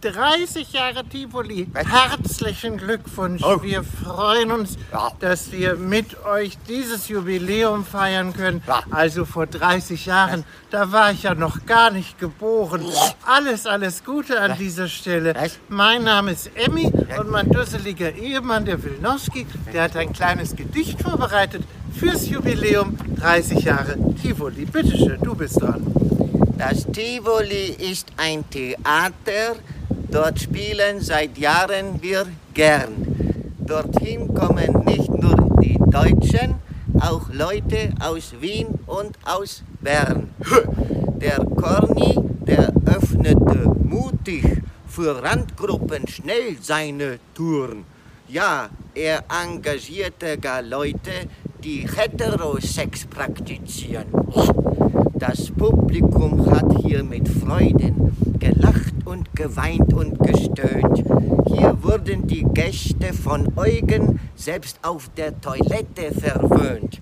[0.02, 1.68] 30 Jahre Tivoli.
[1.74, 3.44] Herzlichen Glückwunsch.
[3.44, 3.62] Oh.
[3.62, 4.78] Wir freuen uns,
[5.20, 8.64] dass wir mit euch dieses Jubiläum feiern können.
[8.90, 12.84] Also vor 30 Jahren, da war ich ja noch gar nicht geboren.
[13.26, 15.34] Alles, alles Gute an dieser Stelle.
[15.70, 21.02] Mein Name ist Emmy und mein dusseliger Ehemann, der Wilnowski, der hat ein kleines Gedicht
[21.02, 24.66] vorbereitet fürs Jubiläum 30 Jahre Tivoli.
[24.66, 25.86] Bitteschön, du bist dran.
[26.62, 29.56] Das Tivoli ist ein Theater,
[30.12, 33.56] dort spielen seit Jahren wir gern.
[33.66, 36.54] Dorthin kommen nicht nur die Deutschen,
[37.00, 40.30] auch Leute aus Wien und aus Bern.
[41.20, 44.46] Der Corny, der öffnete mutig
[44.86, 47.86] für Randgruppen schnell seine Touren.
[48.28, 51.28] Ja, er engagierte gar Leute,
[51.64, 54.06] die Heterosex praktizieren.
[55.22, 61.04] Das Publikum hat hier mit Freuden gelacht und geweint und gestöhnt.
[61.46, 67.00] Hier wurden die Gäste von Eugen selbst auf der Toilette verwöhnt.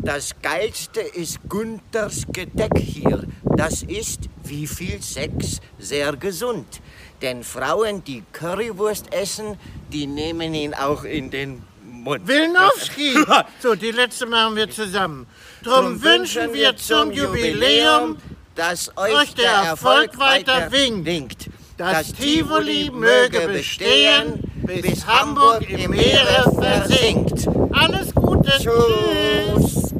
[0.00, 3.22] Das Geilste ist Günthers Gedeck hier.
[3.44, 6.80] Das ist, wie viel Sex, sehr gesund.
[7.22, 9.56] Denn Frauen, die Currywurst essen,
[9.92, 11.62] die nehmen ihn auch in den
[12.02, 12.26] Mund.
[12.26, 13.14] Wilnowski!
[13.62, 15.26] So, die letzte machen wir zusammen.
[15.62, 18.16] Drum wünschen wir zum Jubiläum,
[18.54, 21.50] dass euch der Erfolg weiter winkt.
[21.76, 27.48] Das Tivoli möge bestehen, bis Hamburg im Meere versinkt.
[27.72, 29.94] Alles Gute, tschüss!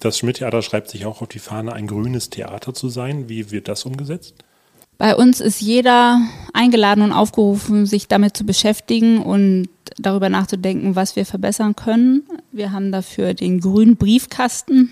[0.00, 3.28] Das Schmidt-Theater schreibt sich auch auf die Fahne, ein grünes Theater zu sein.
[3.30, 4.34] Wie wird das umgesetzt?
[4.96, 6.20] Bei uns ist jeder
[6.52, 9.68] eingeladen und aufgerufen, sich damit zu beschäftigen und
[9.98, 12.22] darüber nachzudenken, was wir verbessern können.
[12.52, 14.90] Wir haben dafür den grünen Briefkasten,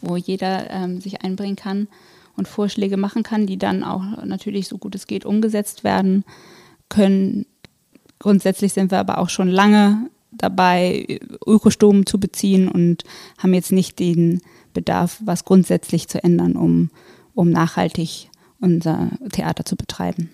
[0.00, 1.88] wo jeder ähm, sich einbringen kann
[2.36, 6.24] und Vorschläge machen kann, die dann auch natürlich so gut es geht umgesetzt werden
[6.88, 7.44] können.
[8.18, 13.04] Grundsätzlich sind wir aber auch schon lange dabei, Ökostrom zu beziehen und
[13.38, 14.40] haben jetzt nicht den
[14.72, 16.90] Bedarf, was grundsätzlich zu ändern, um,
[17.34, 18.29] um nachhaltig
[18.60, 20.30] unser Theater zu betreiben.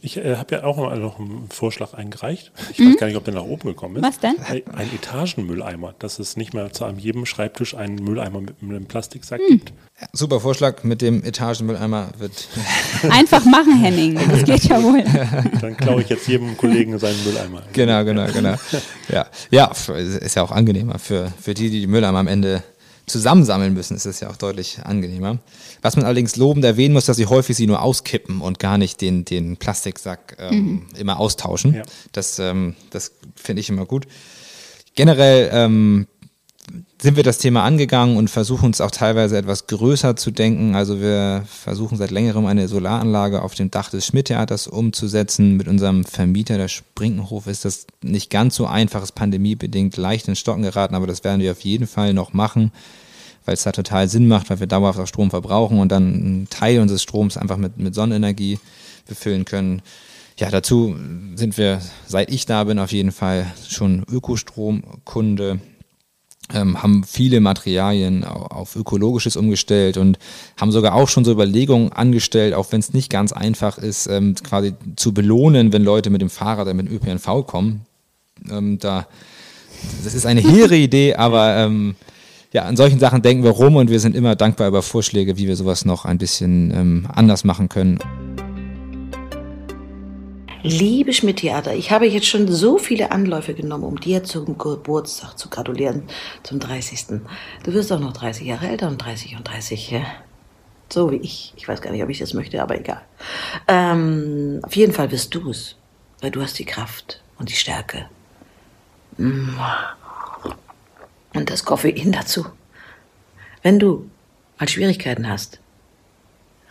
[0.00, 2.52] Ich äh, habe ja auch mal noch einen Vorschlag eingereicht.
[2.70, 2.90] Ich Mhm.
[2.92, 4.02] weiß gar nicht, ob der nach oben gekommen ist.
[4.04, 4.36] Was denn?
[4.72, 9.40] Ein, Etagenmülleimer, dass es nicht mehr zu einem jedem Schreibtisch einen Mülleimer mit einem Plastiksack
[9.40, 9.48] Hm.
[9.48, 9.72] gibt.
[10.12, 12.46] Super Vorschlag mit dem Etagenmülleimer wird.
[13.10, 14.16] Einfach machen, Henning.
[14.30, 15.02] Das geht ja wohl.
[15.60, 17.64] Dann klaue ich jetzt jedem Kollegen seinen Mülleimer.
[17.72, 18.54] Genau, genau, genau.
[19.08, 21.00] Ja, ja ist ja auch angenehmer.
[21.00, 22.62] Für, für die, die die Mülleimer am Ende
[23.08, 25.38] zusammensammeln müssen, ist es ja auch deutlich angenehmer.
[25.82, 29.00] Was man allerdings lobend erwähnen muss, dass sie häufig sie nur auskippen und gar nicht
[29.00, 30.86] den, den Plastiksack ähm, Mhm.
[30.98, 31.82] immer austauschen.
[32.12, 34.06] Das, ähm, das finde ich immer gut.
[34.94, 36.06] Generell ähm,
[37.00, 40.74] sind wir das Thema angegangen und versuchen es auch teilweise etwas größer zu denken.
[40.74, 45.56] Also wir versuchen seit längerem eine Solaranlage auf dem Dach des Schmidt-Theaters umzusetzen.
[45.56, 50.36] Mit unserem Vermieter, der Sprinkenhof, ist das nicht ganz so einfach, ist pandemiebedingt leicht in
[50.36, 52.72] Stocken geraten, aber das werden wir auf jeden Fall noch machen,
[53.44, 56.48] weil es da total Sinn macht, weil wir dauerhaft auch Strom verbrauchen und dann einen
[56.50, 58.58] Teil unseres Stroms einfach mit, mit Sonnenenergie
[59.06, 59.82] befüllen können.
[60.36, 60.96] Ja, dazu
[61.34, 65.60] sind wir, seit ich da bin, auf jeden Fall schon Ökostromkunde
[66.54, 70.18] ähm, haben viele Materialien au- auf ökologisches umgestellt und
[70.58, 74.34] haben sogar auch schon so Überlegungen angestellt, auch wenn es nicht ganz einfach ist, ähm,
[74.42, 77.82] quasi zu belohnen, wenn Leute mit dem Fahrrad oder mit dem ÖPNV kommen.
[78.50, 79.06] Ähm, da,
[80.04, 81.96] das ist eine hehre Idee, aber ähm,
[82.52, 85.46] ja, an solchen Sachen denken wir rum und wir sind immer dankbar über Vorschläge, wie
[85.46, 87.98] wir sowas noch ein bisschen ähm, anders machen können.
[90.62, 95.48] Liebe Schmidt-Theater, ich habe jetzt schon so viele Anläufe genommen, um dir zum Geburtstag zu
[95.48, 96.02] gratulieren,
[96.42, 97.20] zum 30.
[97.62, 100.02] Du wirst auch noch 30 Jahre älter und 30 und 30, ja?
[100.92, 101.52] So wie ich.
[101.56, 103.02] Ich weiß gar nicht, ob ich das möchte, aber egal.
[103.68, 105.76] Ähm, auf jeden Fall wirst du es,
[106.20, 108.06] weil du hast die Kraft und die Stärke.
[109.16, 109.54] Und
[111.34, 112.46] das Koffein dazu.
[113.62, 114.10] Wenn du
[114.58, 115.60] mal Schwierigkeiten hast,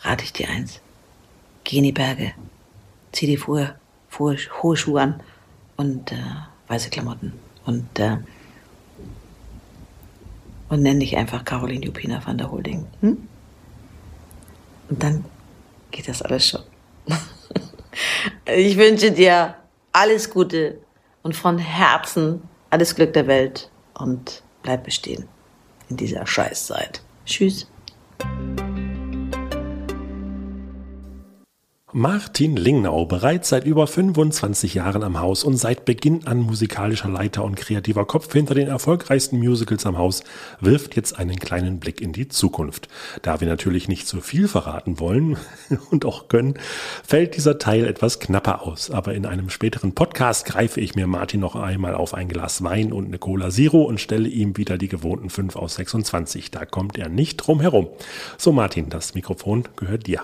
[0.01, 0.81] rate ich dir eins.
[1.63, 2.33] Geh in die Berge,
[3.17, 3.75] zieh die Fuhr,
[4.09, 5.23] Fuhr, hohe Schuhe an
[5.75, 6.17] und äh,
[6.67, 7.33] weiße Klamotten.
[7.65, 8.17] Und, äh,
[10.69, 12.85] und nenn dich einfach Caroline Jupina van der Holding.
[13.01, 13.27] Hm?
[14.89, 15.25] Und dann
[15.89, 16.61] geht das alles schon.
[18.45, 19.55] ich wünsche dir
[19.91, 20.77] alles Gute
[21.23, 25.27] und von Herzen alles Glück der Welt und bleib bestehen
[25.89, 27.01] in dieser Scheißzeit.
[27.25, 27.67] Tschüss.
[31.99, 37.43] Martin Lingnau, bereits seit über 25 Jahren am Haus und seit Beginn an musikalischer Leiter
[37.43, 40.23] und kreativer Kopf hinter den erfolgreichsten Musicals am Haus,
[40.61, 42.87] wirft jetzt einen kleinen Blick in die Zukunft.
[43.23, 45.37] Da wir natürlich nicht zu viel verraten wollen
[45.89, 46.59] und auch können,
[47.03, 48.91] fällt dieser Teil etwas knapper aus.
[48.91, 52.93] Aber in einem späteren Podcast greife ich mir Martin noch einmal auf ein Glas Wein
[52.93, 56.51] und eine Cola Zero und stelle ihm wieder die gewohnten 5 aus 26.
[56.51, 57.87] Da kommt er nicht drum herum.
[58.37, 60.21] So Martin, das Mikrofon gehört dir.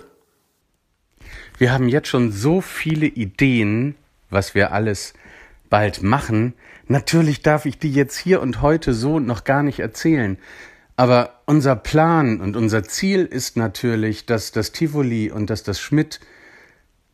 [1.58, 3.96] Wir haben jetzt schon so viele Ideen,
[4.30, 5.14] was wir alles
[5.70, 6.54] bald machen.
[6.88, 10.38] Natürlich darf ich die jetzt hier und heute so noch gar nicht erzählen.
[10.96, 16.20] Aber unser Plan und unser Ziel ist natürlich, dass das Tivoli und dass das Schmidt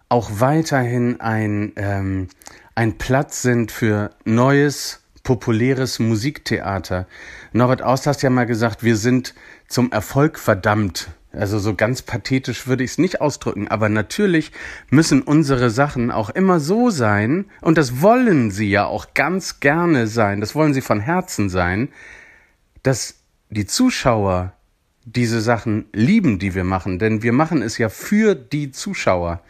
[0.10, 2.28] auch weiterhin ein, ähm,
[2.76, 7.08] ein Platz sind für neues, populäres Musiktheater.
[7.54, 9.36] Norbert Aust hast ja mal gesagt, wir sind
[9.68, 11.10] zum Erfolg verdammt.
[11.32, 14.52] Also so ganz pathetisch würde ich es nicht ausdrücken, aber natürlich
[14.90, 20.08] müssen unsere Sachen auch immer so sein, und das wollen sie ja auch ganz gerne
[20.08, 21.90] sein, das wollen sie von Herzen sein,
[22.82, 23.16] dass
[23.52, 24.54] die Zuschauer
[25.06, 29.42] diese Sachen lieben, die wir machen, denn wir machen es ja für die Zuschauer.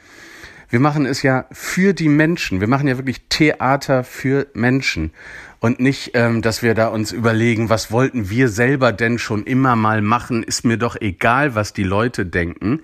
[0.70, 2.60] Wir machen es ja für die Menschen.
[2.62, 5.12] Wir machen ja wirklich Theater für Menschen
[5.60, 9.76] und nicht, ähm, dass wir da uns überlegen, was wollten wir selber denn schon immer
[9.76, 12.82] mal machen, ist mir doch egal, was die Leute denken,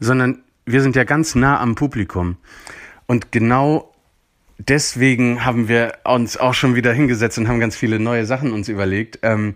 [0.00, 2.36] sondern wir sind ja ganz nah am Publikum.
[3.06, 3.92] Und genau
[4.58, 8.68] deswegen haben wir uns auch schon wieder hingesetzt und haben ganz viele neue Sachen uns
[8.68, 9.20] überlegt.
[9.22, 9.54] Ähm,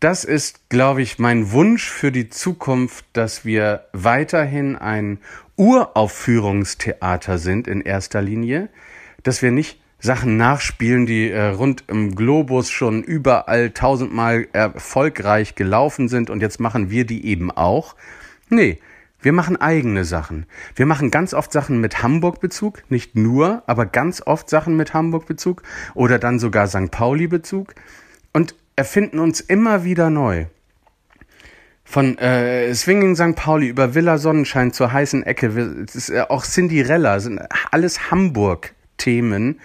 [0.00, 5.18] das ist, glaube ich, mein Wunsch für die Zukunft, dass wir weiterhin ein
[5.56, 8.68] Uraufführungstheater sind in erster Linie,
[9.24, 16.08] dass wir nicht Sachen nachspielen, die äh, rund im Globus schon überall tausendmal erfolgreich gelaufen
[16.08, 17.96] sind und jetzt machen wir die eben auch.
[18.48, 18.78] Nee,
[19.20, 20.46] wir machen eigene Sachen.
[20.76, 25.64] Wir machen ganz oft Sachen mit Hamburg-Bezug, nicht nur, aber ganz oft Sachen mit Hamburg-Bezug
[25.94, 26.92] oder dann sogar St.
[26.92, 27.74] Pauli-Bezug
[28.32, 30.46] und erfinden uns immer wieder neu.
[31.82, 33.34] Von äh, Swinging St.
[33.34, 35.48] Pauli über Villa Sonnenschein zur heißen Ecke,
[35.92, 37.40] ist, äh, auch Cinderella, sind
[37.72, 39.58] alles Hamburg-Themen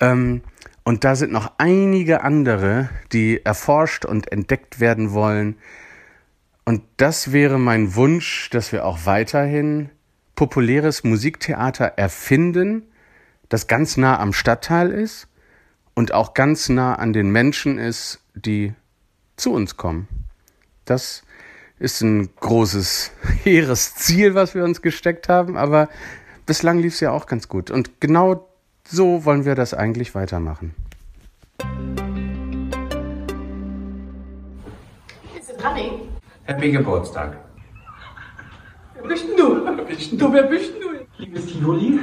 [0.00, 0.40] ähm,
[0.84, 5.58] und da sind noch einige andere, die erforscht und entdeckt werden wollen.
[6.64, 9.90] Und das wäre mein Wunsch, dass wir auch weiterhin
[10.34, 12.84] populäres Musiktheater erfinden,
[13.50, 15.28] das ganz nah am Stadtteil ist
[15.96, 18.74] und auch ganz nah an den Menschen ist, die
[19.36, 20.06] zu uns kommen.
[20.84, 21.24] Das
[21.78, 23.10] ist ein großes,
[23.42, 25.88] hehres Ziel, was wir uns gesteckt haben, aber
[26.44, 27.70] bislang lief es ja auch ganz gut.
[27.70, 28.46] Und genau
[28.86, 30.74] so wollen wir das eigentlich weitermachen.
[35.36, 35.92] Ist es dran, ey?
[36.44, 37.38] Happy Geburtstag.
[38.94, 39.64] Wer bist denn du?
[39.64, 40.32] Wer bist denn du?
[40.32, 40.88] Wer bist denn du?
[41.18, 42.00] Liebes Tivoli.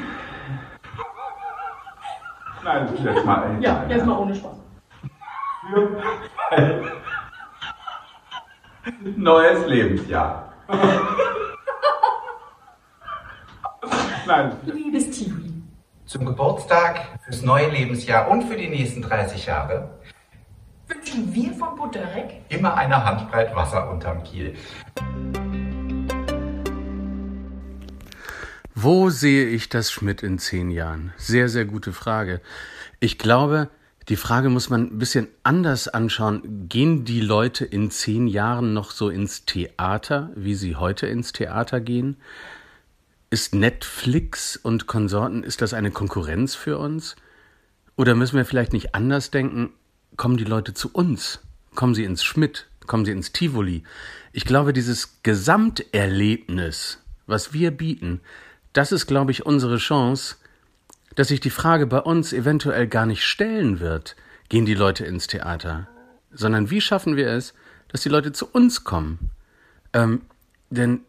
[2.64, 3.58] Nein, jetzt mal.
[3.60, 4.58] Ja, jetzt mal ohne Spaß.
[9.16, 10.54] Neues Lebensjahr.
[14.26, 14.58] Nein.
[14.66, 15.54] Liebes Tivoli.
[16.06, 19.90] Zum Geburtstag, fürs neue Lebensjahr und für die nächsten 30 Jahre
[20.88, 24.56] Wünschen wir von Butterek immer eine Handbreit Wasser unterm Kiel.
[28.84, 31.14] Wo sehe ich das Schmidt in zehn Jahren?
[31.16, 32.42] Sehr, sehr gute Frage.
[33.00, 33.70] Ich glaube,
[34.10, 36.68] die Frage muss man ein bisschen anders anschauen.
[36.68, 41.80] Gehen die Leute in zehn Jahren noch so ins Theater, wie sie heute ins Theater
[41.80, 42.18] gehen?
[43.30, 47.16] Ist Netflix und Konsorten, ist das eine Konkurrenz für uns?
[47.96, 49.70] Oder müssen wir vielleicht nicht anders denken?
[50.18, 51.40] Kommen die Leute zu uns?
[51.74, 52.68] Kommen sie ins Schmidt?
[52.86, 53.84] Kommen sie ins Tivoli?
[54.34, 58.20] Ich glaube, dieses Gesamterlebnis, was wir bieten,
[58.74, 60.36] das ist, glaube ich, unsere Chance,
[61.16, 64.16] dass sich die Frage bei uns eventuell gar nicht stellen wird,
[64.50, 65.88] gehen die Leute ins Theater,
[66.32, 67.54] sondern wie schaffen wir es,
[67.88, 69.30] dass die Leute zu uns kommen?
[69.94, 70.24] Ähm,
[70.70, 71.02] denn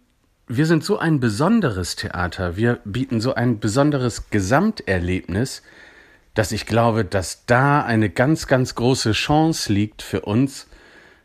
[0.47, 5.63] wir sind so ein besonderes Theater, wir bieten so ein besonderes Gesamterlebnis,
[6.35, 10.67] dass ich glaube, dass da eine ganz, ganz große Chance liegt für uns,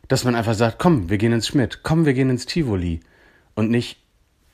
[0.07, 3.01] dass man einfach sagt, komm, wir gehen ins Schmidt, komm, wir gehen ins Tivoli
[3.55, 3.99] und nicht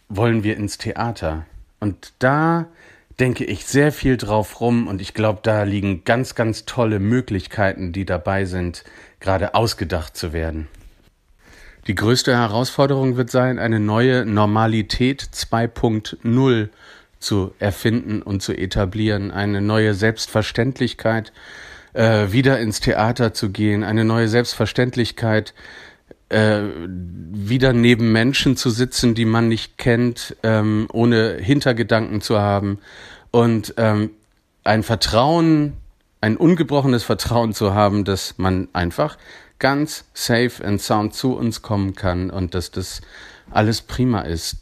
[0.09, 1.45] wollen wir ins Theater.
[1.85, 2.65] Und da
[3.19, 7.93] denke ich sehr viel drauf rum und ich glaube, da liegen ganz, ganz tolle Möglichkeiten,
[7.93, 8.83] die dabei sind,
[9.19, 10.67] gerade ausgedacht zu werden.
[11.85, 16.69] Die größte Herausforderung wird sein, eine neue Normalität 2.0
[17.19, 21.33] zu erfinden und zu etablieren, eine neue Selbstverständlichkeit,
[21.93, 25.53] äh, wieder ins Theater zu gehen, eine neue Selbstverständlichkeit,
[26.29, 32.79] äh, wieder neben Menschen zu sitzen, die man nicht kennt, ähm, ohne Hintergedanken zu haben
[33.31, 34.11] und ähm,
[34.63, 35.73] ein Vertrauen,
[36.21, 39.17] ein ungebrochenes Vertrauen zu haben, dass man einfach
[39.59, 43.01] ganz safe and sound zu uns kommen kann und dass das
[43.51, 44.57] alles prima ist.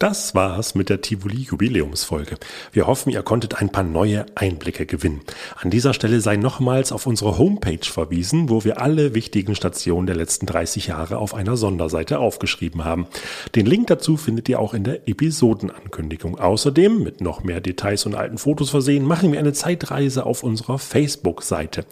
[0.00, 2.36] Das war's mit der Tivoli Jubiläumsfolge.
[2.72, 5.20] Wir hoffen, ihr konntet ein paar neue Einblicke gewinnen.
[5.56, 10.16] An dieser Stelle sei nochmals auf unsere Homepage verwiesen, wo wir alle wichtigen Stationen der
[10.16, 13.06] letzten 30 Jahre auf einer Sonderseite aufgeschrieben haben.
[13.54, 16.40] Den Link dazu findet ihr auch in der Episodenankündigung.
[16.40, 20.80] Außerdem, mit noch mehr Details und alten Fotos versehen, machen wir eine Zeitreise auf unserer
[20.80, 21.84] Facebook-Seite.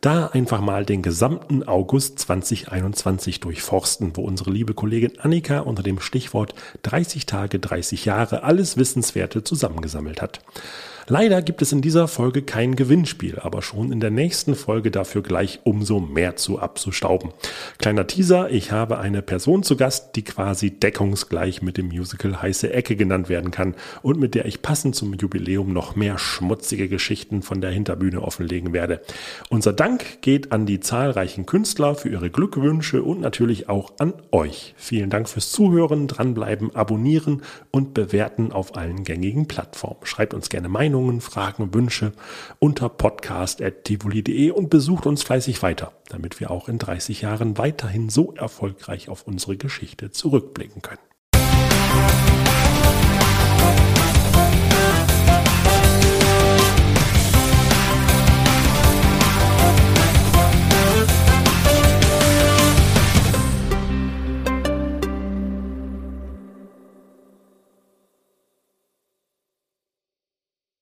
[0.00, 5.98] Da einfach mal den gesamten August 2021 durchforsten, wo unsere liebe Kollegin Annika unter dem
[5.98, 10.40] Stichwort 30 Tage, 30 Jahre alles Wissenswerte zusammengesammelt hat.
[11.10, 15.22] Leider gibt es in dieser Folge kein Gewinnspiel, aber schon in der nächsten Folge dafür
[15.22, 17.30] gleich umso mehr zu abzustauben.
[17.78, 22.70] Kleiner Teaser, ich habe eine Person zu Gast, die quasi deckungsgleich mit dem Musical Heiße
[22.74, 27.40] Ecke genannt werden kann und mit der ich passend zum Jubiläum noch mehr schmutzige Geschichten
[27.40, 29.00] von der Hinterbühne offenlegen werde.
[29.48, 34.74] Unser Dank geht an die zahlreichen Künstler für ihre Glückwünsche und natürlich auch an euch.
[34.76, 37.40] Vielen Dank fürs Zuhören, dranbleiben, abonnieren
[37.70, 40.04] und bewerten auf allen gängigen Plattformen.
[40.04, 42.12] Schreibt uns gerne Meinung Meinungen, Fragen, Wünsche
[42.58, 48.34] unter podcast.tivoli.de und besucht uns fleißig weiter, damit wir auch in 30 Jahren weiterhin so
[48.34, 51.07] erfolgreich auf unsere Geschichte zurückblicken können.